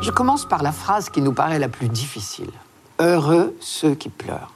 Je 0.00 0.10
commence 0.10 0.44
par 0.44 0.64
la 0.64 0.72
phrase 0.72 1.08
qui 1.08 1.20
nous 1.20 1.32
paraît 1.32 1.60
la 1.60 1.68
plus 1.68 1.88
difficile. 1.88 2.50
Heureux 2.98 3.56
ceux 3.60 3.94
qui 3.94 4.08
pleurent. 4.08 4.52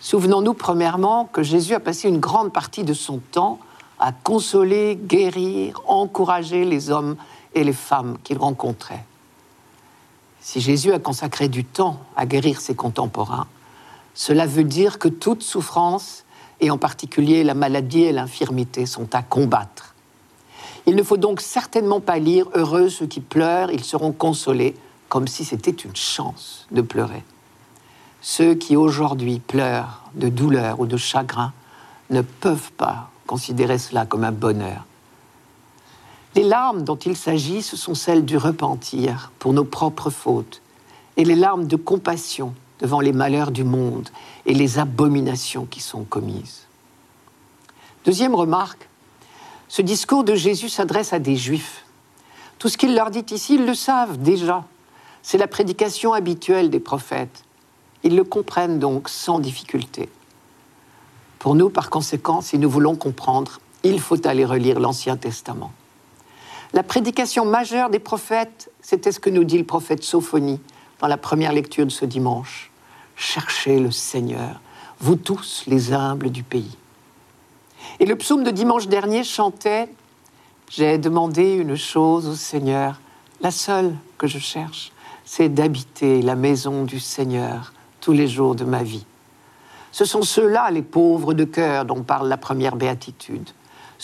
Souvenons-nous 0.00 0.54
premièrement 0.54 1.26
que 1.26 1.44
Jésus 1.44 1.74
a 1.74 1.80
passé 1.80 2.08
une 2.08 2.18
grande 2.18 2.52
partie 2.52 2.82
de 2.82 2.94
son 2.94 3.18
temps 3.18 3.60
à 4.00 4.10
consoler, 4.10 4.98
guérir, 5.00 5.80
encourager 5.86 6.64
les 6.64 6.90
hommes 6.90 7.14
et 7.54 7.62
les 7.62 7.72
femmes 7.72 8.16
qu'il 8.24 8.38
rencontrait. 8.38 9.04
Si 10.42 10.60
Jésus 10.60 10.92
a 10.92 10.98
consacré 10.98 11.48
du 11.48 11.64
temps 11.64 12.00
à 12.16 12.26
guérir 12.26 12.60
ses 12.60 12.74
contemporains, 12.74 13.46
cela 14.12 14.44
veut 14.44 14.64
dire 14.64 14.98
que 14.98 15.08
toute 15.08 15.42
souffrance, 15.42 16.24
et 16.60 16.70
en 16.70 16.78
particulier 16.78 17.44
la 17.44 17.54
maladie 17.54 18.02
et 18.02 18.12
l'infirmité, 18.12 18.84
sont 18.84 19.14
à 19.14 19.22
combattre. 19.22 19.94
Il 20.86 20.96
ne 20.96 21.02
faut 21.04 21.16
donc 21.16 21.40
certainement 21.40 22.00
pas 22.00 22.18
lire 22.18 22.48
Heureux 22.54 22.88
ceux 22.88 23.06
qui 23.06 23.20
pleurent, 23.20 23.70
ils 23.70 23.84
seront 23.84 24.10
consolés, 24.10 24.74
comme 25.08 25.28
si 25.28 25.44
c'était 25.44 25.70
une 25.70 25.94
chance 25.94 26.66
de 26.72 26.82
pleurer. 26.82 27.22
Ceux 28.20 28.54
qui 28.54 28.76
aujourd'hui 28.76 29.38
pleurent 29.38 30.02
de 30.14 30.28
douleur 30.28 30.80
ou 30.80 30.86
de 30.86 30.96
chagrin 30.96 31.52
ne 32.10 32.20
peuvent 32.20 32.72
pas 32.72 33.10
considérer 33.28 33.78
cela 33.78 34.06
comme 34.06 34.24
un 34.24 34.32
bonheur. 34.32 34.84
Les 36.34 36.44
larmes 36.44 36.82
dont 36.82 36.96
il 36.96 37.16
s'agit, 37.16 37.60
ce 37.60 37.76
sont 37.76 37.94
celles 37.94 38.24
du 38.24 38.38
repentir 38.38 39.32
pour 39.38 39.52
nos 39.52 39.64
propres 39.64 40.08
fautes 40.08 40.62
et 41.18 41.24
les 41.24 41.34
larmes 41.34 41.66
de 41.66 41.76
compassion 41.76 42.54
devant 42.80 43.00
les 43.00 43.12
malheurs 43.12 43.50
du 43.50 43.64
monde 43.64 44.08
et 44.46 44.54
les 44.54 44.78
abominations 44.78 45.66
qui 45.66 45.80
sont 45.80 46.04
commises. 46.04 46.62
Deuxième 48.06 48.34
remarque, 48.34 48.88
ce 49.68 49.82
discours 49.82 50.24
de 50.24 50.34
Jésus 50.34 50.70
s'adresse 50.70 51.12
à 51.12 51.18
des 51.18 51.36
juifs. 51.36 51.84
Tout 52.58 52.68
ce 52.68 52.78
qu'il 52.78 52.94
leur 52.94 53.10
dit 53.10 53.26
ici, 53.30 53.56
ils 53.56 53.66
le 53.66 53.74
savent 53.74 54.16
déjà. 54.16 54.64
C'est 55.22 55.38
la 55.38 55.46
prédication 55.46 56.14
habituelle 56.14 56.70
des 56.70 56.80
prophètes. 56.80 57.44
Ils 58.04 58.16
le 58.16 58.24
comprennent 58.24 58.78
donc 58.78 59.08
sans 59.08 59.38
difficulté. 59.38 60.08
Pour 61.38 61.54
nous, 61.54 61.70
par 61.70 61.90
conséquent, 61.90 62.40
si 62.40 62.58
nous 62.58 62.70
voulons 62.70 62.96
comprendre, 62.96 63.60
il 63.84 64.00
faut 64.00 64.26
aller 64.26 64.44
relire 64.44 64.80
l'Ancien 64.80 65.16
Testament. 65.16 65.72
La 66.74 66.82
prédication 66.82 67.44
majeure 67.44 67.90
des 67.90 67.98
prophètes, 67.98 68.70
c'était 68.80 69.12
ce 69.12 69.20
que 69.20 69.28
nous 69.28 69.44
dit 69.44 69.58
le 69.58 69.64
prophète 69.64 70.02
Sophonie 70.02 70.58
dans 71.00 71.06
la 71.06 71.18
première 71.18 71.52
lecture 71.52 71.84
de 71.84 71.90
ce 71.90 72.06
dimanche. 72.06 72.70
Cherchez 73.14 73.78
le 73.78 73.90
Seigneur, 73.90 74.58
vous 74.98 75.16
tous 75.16 75.64
les 75.66 75.92
humbles 75.92 76.30
du 76.30 76.42
pays. 76.42 76.78
Et 78.00 78.06
le 78.06 78.16
psaume 78.16 78.42
de 78.42 78.50
dimanche 78.50 78.88
dernier 78.88 79.22
chantait 79.22 79.90
J'ai 80.70 80.96
demandé 80.96 81.52
une 81.52 81.76
chose 81.76 82.26
au 82.26 82.34
Seigneur, 82.34 83.00
la 83.42 83.50
seule 83.50 83.94
que 84.16 84.26
je 84.26 84.38
cherche, 84.38 84.92
c'est 85.26 85.50
d'habiter 85.50 86.22
la 86.22 86.36
maison 86.36 86.84
du 86.84 87.00
Seigneur 87.00 87.74
tous 88.00 88.12
les 88.12 88.28
jours 88.28 88.54
de 88.54 88.64
ma 88.64 88.82
vie. 88.82 89.04
Ce 89.90 90.06
sont 90.06 90.22
ceux-là, 90.22 90.70
les 90.70 90.80
pauvres 90.80 91.34
de 91.34 91.44
cœur, 91.44 91.84
dont 91.84 92.02
parle 92.02 92.28
la 92.28 92.38
première 92.38 92.76
béatitude, 92.76 93.50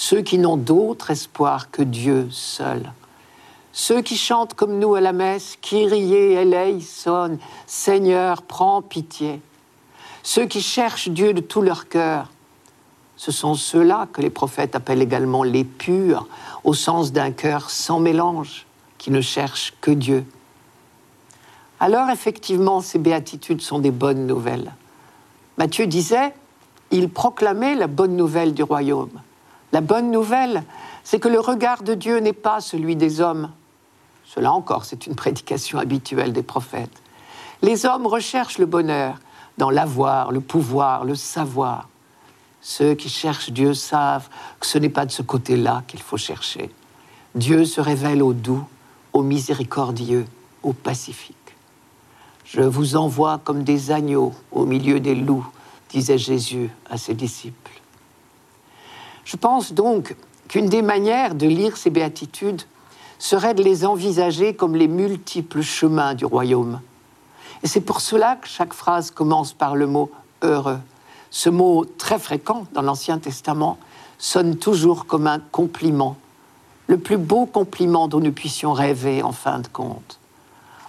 ceux 0.01 0.23
qui 0.23 0.39
n'ont 0.39 0.57
d'autre 0.57 1.11
espoir 1.11 1.73
que 1.73 1.83
Dieu 1.83 2.29
seul. 2.31 2.93
Ceux 3.73 4.01
qui 4.01 4.17
chantent 4.17 4.55
comme 4.55 4.79
nous 4.79 4.95
à 4.95 5.01
la 5.01 5.13
messe, 5.13 5.59
Kyrie 5.61 6.35
eleison, 6.35 7.37
Seigneur, 7.67 8.43
prends 8.43 8.81
pitié. 8.81 9.41
Ceux 10.23 10.47
qui 10.47 10.63
cherchent 10.63 11.09
Dieu 11.09 11.33
de 11.33 11.41
tout 11.41 11.63
leur 11.63 11.89
cœur, 11.89 12.31
ce 13.17 13.33
sont 13.33 13.57
ceux-là 13.57 14.07
que 14.13 14.23
les 14.23 14.31
prophètes 14.31 14.77
appellent 14.77 15.03
également 15.03 15.43
les 15.43 15.65
purs, 15.65 16.29
au 16.63 16.75
sens 16.75 17.11
d'un 17.11 17.33
cœur 17.33 17.69
sans 17.69 17.99
mélange, 17.99 18.67
qui 18.99 19.11
ne 19.11 19.21
cherche 19.21 19.75
que 19.81 19.91
Dieu. 19.91 20.25
alors 21.81 22.09
effectivement, 22.09 22.81
ces 22.83 23.01
béatitudes 23.01 23.63
sont 23.63 23.81
des 23.81 23.91
bonnes 23.91 24.29
nouvelles. 24.29 24.73
Matthieu 25.57 25.89
disait, 25.89 26.35
il 26.93 27.09
proclamait 27.09 27.75
la 27.75 27.89
bonne 27.89 28.15
nouvelle 28.15 28.55
du 28.55 28.63
royaume. 28.63 29.21
La 29.73 29.81
bonne 29.81 30.11
nouvelle, 30.11 30.65
c'est 31.05 31.21
que 31.21 31.29
le 31.29 31.41
regard 31.41 31.83
de 31.83 31.95
Dieu 31.95 32.19
n'est 32.19 32.33
pas 32.33 32.61
celui 32.61 32.97
des 32.97 33.21
hommes. 33.21 33.51
Cela 34.25 34.53
encore, 34.53 34.85
c'est 34.85 35.07
une 35.07 35.15
prédication 35.15 35.79
habituelle 35.79 36.33
des 36.33 36.43
prophètes. 36.43 37.03
Les 37.63 37.87
hommes 37.87 38.07
recherchent 38.07 38.59
le 38.59 38.67
bonheur 38.67 39.19
dans 39.59 39.71
l'avoir, 39.71 40.33
le 40.33 40.41
pouvoir, 40.41 41.05
le 41.05 41.15
savoir. 41.15 41.89
Ceux 42.61 42.95
qui 42.95 43.09
cherchent 43.09 43.51
Dieu 43.51 43.75
savent 43.75 44.29
que 44.61 44.67
ce 44.67 44.79
n'est 44.79 44.89
pas 44.89 45.07
de 45.07 45.11
ce 45.11 45.23
côté-là 45.23 45.83
qu'il 45.87 46.01
faut 46.01 46.17
chercher. 46.17 46.71
Dieu 47.35 47.65
se 47.65 47.81
révèle 47.81 48.23
au 48.23 48.33
doux, 48.33 48.65
au 49.13 49.23
miséricordieux, 49.23 50.27
au 50.63 50.73
pacifique. 50.73 51.37
Je 52.45 52.63
vous 52.63 52.97
envoie 52.97 53.39
comme 53.45 53.65
des 53.65 53.91
agneaux 53.91 54.35
au 54.53 54.65
milieu 54.65 55.01
des 55.01 55.15
loups, 55.15 55.47
disait 55.91 56.19
Jésus 56.19 56.71
à 56.89 56.97
ses 56.97 57.15
disciples. 57.15 57.78
Je 59.29 59.37
pense 59.37 59.75
donc 59.75 60.17
qu'une 60.49 60.71
des 60.71 60.81
manières 60.81 61.35
de 61.35 61.47
lire 61.47 61.77
ces 61.77 61.91
béatitudes 61.91 62.63
serait 63.19 63.53
de 63.53 63.63
les 63.63 63.85
envisager 63.85 64.55
comme 64.55 64.75
les 64.75 64.89
multiples 64.89 65.61
chemins 65.61 66.15
du 66.15 66.25
royaume. 66.25 66.81
Et 67.63 67.67
c'est 67.67 67.83
pour 67.83 68.01
cela 68.01 68.37
que 68.37 68.49
chaque 68.49 68.73
phrase 68.73 69.11
commence 69.11 69.53
par 69.53 69.77
le 69.77 69.87
mot 69.87 70.11
heureux. 70.41 70.79
Ce 71.31 71.51
mot 71.51 71.85
très 71.85 72.19
fréquent 72.19 72.65
dans 72.73 72.81
l'Ancien 72.81 73.19
Testament 73.19 73.77
sonne 74.17 74.57
toujours 74.57 75.05
comme 75.05 75.27
un 75.27 75.41
compliment, 75.41 76.17
le 76.87 76.97
plus 76.97 77.19
beau 77.19 77.45
compliment 77.45 78.09
dont 78.09 78.21
nous 78.21 78.33
puissions 78.33 78.73
rêver 78.73 79.23
en 79.23 79.33
fin 79.33 79.59
de 79.59 79.69
compte. 79.69 80.19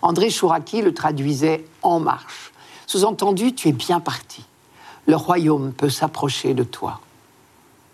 André 0.02 0.30
Chouraki 0.30 0.82
le 0.82 0.94
traduisait 0.94 1.66
en 1.82 2.00
marche. 2.00 2.54
Sous-entendu, 2.88 3.54
tu 3.54 3.68
es 3.68 3.74
bien 3.74 4.00
parti. 4.00 4.46
Le 5.08 5.18
royaume 5.18 5.74
peut 5.74 5.90
s'approcher 5.90 6.54
de 6.54 6.64
toi. 6.64 7.02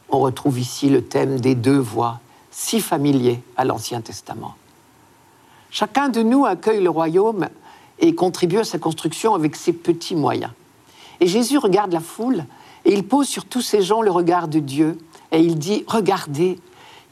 On 0.10 0.20
retrouve 0.20 0.60
ici 0.60 0.89
le 0.89 1.04
thème 1.04 1.39
des 1.39 1.56
deux 1.56 1.78
voies, 1.78 2.20
si 2.52 2.80
familier 2.80 3.41
à 3.58 3.65
l'Ancien 3.65 4.02
Testament. 4.02 4.56
Chacun 5.72 6.10
de 6.10 6.22
nous 6.22 6.46
accueille 6.46 6.82
le 6.82 6.89
royaume 6.89 7.50
et 8.00 8.15
contribue 8.15 8.60
à 8.60 8.63
sa 8.63 8.78
construction 8.78 9.34
avec 9.34 9.56
ses 9.56 9.74
petits 9.74 10.15
moyens. 10.15 10.52
Et 11.20 11.28
Jésus 11.28 11.58
regarde 11.58 11.91
la 11.91 12.00
foule 12.00 12.46
et 12.86 12.94
il 12.94 13.06
pose 13.06 13.28
sur 13.28 13.46
tous 13.46 13.62
ces 13.62 13.82
gens 13.82 14.02
le 14.02 14.12
regard 14.12 14.48
de 14.48 14.60
Dieu 14.60 14.98
et 15.32 15.39
il 15.39 15.58
dit, 15.58 15.84
regardez, 15.88 16.60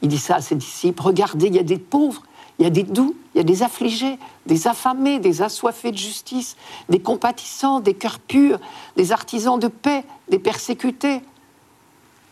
il 0.02 0.08
dit 0.08 0.18
ça 0.18 0.36
à 0.36 0.40
ses 0.40 0.54
disciples, 0.54 1.02
regardez, 1.02 1.46
il 1.46 1.54
y 1.54 1.58
a 1.58 1.64
des 1.64 1.78
pauvres, 1.78 2.22
il 2.58 2.62
y 2.62 2.66
a 2.66 2.70
des 2.70 2.84
doux, 2.84 3.16
il 3.34 3.38
y 3.38 3.40
a 3.40 3.44
des 3.44 3.62
affligés, 3.62 4.18
des 4.46 4.68
affamés, 4.68 5.18
des 5.18 5.42
assoiffés 5.42 5.90
de 5.90 5.98
justice, 5.98 6.56
des 6.88 7.00
compatissants, 7.00 7.80
des 7.80 7.94
cœurs 7.94 8.20
purs, 8.20 8.60
des 8.96 9.12
artisans 9.12 9.58
de 9.58 9.68
paix, 9.68 10.04
des 10.28 10.38
persécutés. 10.38 11.20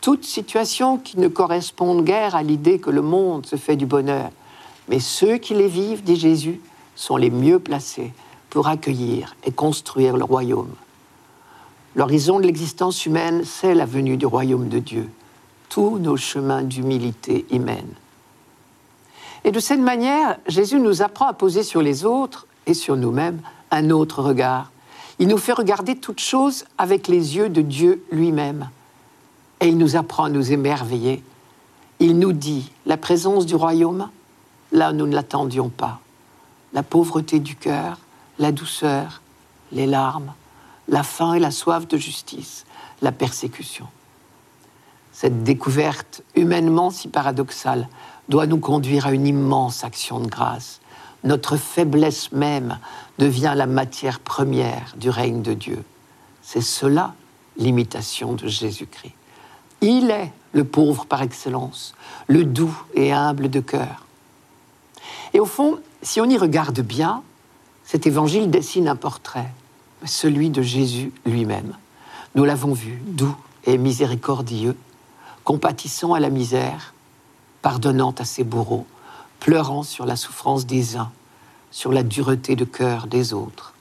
Toutes 0.03 0.25
situations 0.25 0.97
qui 0.97 1.17
ne 1.17 1.29
correspondent 1.29 2.03
guère 2.03 2.35
à 2.35 2.43
l'idée 2.43 2.77
que 2.77 2.89
le 2.89 3.01
monde 3.01 3.45
se 3.45 3.55
fait 3.55 3.77
du 3.77 3.85
bonheur. 3.85 4.31
Mais 4.89 4.99
ceux 4.99 5.37
qui 5.37 5.53
les 5.53 5.69
vivent, 5.69 6.03
dit 6.03 6.17
Jésus, 6.17 6.59
sont 6.93 7.15
les 7.15 7.29
mieux 7.29 7.57
placés 7.57 8.11
pour 8.49 8.67
accueillir 8.67 9.37
et 9.45 9.53
construire 9.53 10.17
le 10.17 10.25
royaume. 10.25 10.73
L'horizon 11.95 12.41
de 12.41 12.45
l'existence 12.45 13.05
humaine, 13.05 13.43
c'est 13.45 13.73
la 13.73 13.85
venue 13.85 14.17
du 14.17 14.25
royaume 14.25 14.67
de 14.67 14.79
Dieu. 14.79 15.09
Tous 15.69 15.97
nos 15.99 16.17
chemins 16.17 16.63
d'humilité 16.63 17.45
y 17.49 17.59
mènent. 17.59 17.95
Et 19.45 19.53
de 19.53 19.59
cette 19.61 19.79
manière, 19.79 20.37
Jésus 20.47 20.81
nous 20.81 21.01
apprend 21.01 21.27
à 21.27 21.33
poser 21.33 21.63
sur 21.63 21.81
les 21.81 22.03
autres 22.03 22.45
et 22.65 22.73
sur 22.73 22.97
nous-mêmes 22.97 23.39
un 23.71 23.89
autre 23.89 24.21
regard. 24.21 24.69
Il 25.19 25.29
nous 25.29 25.37
fait 25.37 25.53
regarder 25.53 25.95
toutes 25.95 26.19
choses 26.19 26.65
avec 26.77 27.07
les 27.07 27.37
yeux 27.37 27.47
de 27.47 27.61
Dieu 27.61 28.03
lui-même. 28.11 28.67
Et 29.63 29.67
il 29.67 29.77
nous 29.77 29.95
apprend 29.95 30.25
à 30.25 30.29
nous 30.29 30.51
émerveiller. 30.51 31.23
Il 31.99 32.19
nous 32.19 32.33
dit 32.33 32.69
la 32.85 32.97
présence 32.97 33.45
du 33.45 33.55
royaume, 33.55 34.09
là 34.73 34.91
nous 34.91 35.07
ne 35.07 35.15
l'attendions 35.15 35.69
pas. 35.69 36.01
La 36.73 36.83
pauvreté 36.83 37.39
du 37.39 37.55
cœur, 37.55 37.97
la 38.39 38.51
douceur, 38.51 39.21
les 39.71 39.87
larmes, 39.87 40.33
la 40.89 41.01
faim 41.01 41.35
et 41.35 41.39
la 41.39 41.49
soif 41.49 41.87
de 41.87 41.95
justice, 41.95 42.65
la 43.01 43.13
persécution. 43.13 43.87
Cette 45.13 45.43
découverte 45.43 46.23
humainement 46.35 46.89
si 46.89 47.07
paradoxale 47.07 47.87
doit 48.27 48.47
nous 48.47 48.59
conduire 48.59 49.07
à 49.07 49.13
une 49.13 49.25
immense 49.25 49.85
action 49.85 50.19
de 50.19 50.27
grâce. 50.27 50.81
Notre 51.23 51.55
faiblesse 51.55 52.33
même 52.33 52.79
devient 53.17 53.53
la 53.55 53.67
matière 53.67 54.19
première 54.19 54.93
du 54.97 55.09
règne 55.09 55.41
de 55.41 55.53
Dieu. 55.53 55.85
C'est 56.41 56.59
cela 56.59 57.13
l'imitation 57.55 58.33
de 58.33 58.49
Jésus-Christ. 58.49 59.13
Il 59.85 60.11
est 60.11 60.31
le 60.53 60.63
pauvre 60.63 61.05
par 61.05 61.21
excellence, 61.21 61.93
le 62.27 62.45
doux 62.45 62.73
et 62.93 63.11
humble 63.11 63.49
de 63.49 63.59
cœur. 63.59 64.05
Et 65.33 65.41
au 65.41 65.45
fond, 65.45 65.79
si 66.01 66.21
on 66.21 66.25
y 66.25 66.37
regarde 66.37 66.79
bien, 66.79 67.21
cet 67.83 68.07
évangile 68.07 68.49
dessine 68.49 68.87
un 68.87 68.95
portrait 68.95 69.51
celui 70.05 70.49
de 70.49 70.61
Jésus 70.61 71.11
lui-même. 71.25 71.75
Nous 72.35 72.45
l'avons 72.45 72.73
vu, 72.73 73.01
doux 73.05 73.35
et 73.65 73.77
miséricordieux, 73.77 74.77
compatissant 75.43 76.13
à 76.13 76.21
la 76.21 76.29
misère, 76.29 76.93
pardonnant 77.61 78.15
à 78.17 78.23
ses 78.23 78.45
bourreaux, 78.45 78.87
pleurant 79.41 79.83
sur 79.83 80.05
la 80.05 80.15
souffrance 80.15 80.65
des 80.65 80.95
uns, 80.95 81.11
sur 81.71 81.91
la 81.91 82.03
dureté 82.03 82.55
de 82.55 82.65
cœur 82.65 83.07
des 83.07 83.33
autres, 83.33 83.73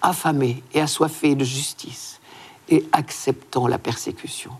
affamé 0.00 0.62
et 0.74 0.80
assoiffé 0.80 1.34
de 1.34 1.44
justice 1.44 2.20
et 2.68 2.86
acceptant 2.92 3.66
la 3.66 3.78
persécution. 3.78 4.52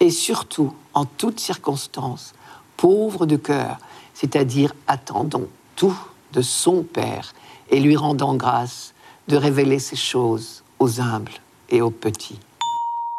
Et 0.00 0.10
surtout, 0.10 0.72
en 0.94 1.04
toutes 1.04 1.40
circonstances, 1.40 2.34
pauvre 2.76 3.26
de 3.26 3.36
cœur, 3.36 3.78
c'est-à-dire 4.14 4.74
attendant 4.86 5.44
tout 5.76 5.96
de 6.32 6.42
son 6.42 6.82
Père 6.82 7.32
et 7.70 7.80
lui 7.80 7.96
rendant 7.96 8.34
grâce 8.34 8.94
de 9.28 9.36
révéler 9.36 9.78
ces 9.78 9.96
choses 9.96 10.62
aux 10.78 11.00
humbles 11.00 11.32
et 11.70 11.82
aux 11.82 11.90
petits. 11.90 12.38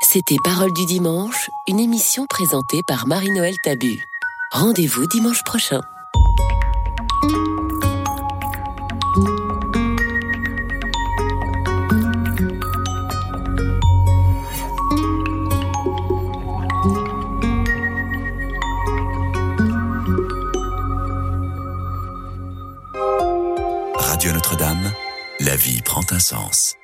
C'était 0.02 0.38
Parole 0.44 0.74
du 0.74 0.86
dimanche, 0.86 1.50
une 1.68 1.80
émission 1.80 2.26
présentée 2.28 2.82
par 2.88 3.06
Marie-Noël 3.06 3.56
Tabu. 3.64 4.02
Rendez-vous 4.52 5.06
dimanche 5.08 5.44
prochain. 5.44 5.82
La 25.50 25.56
vie 25.56 25.82
prend 25.82 26.06
un 26.12 26.20
sens. 26.20 26.76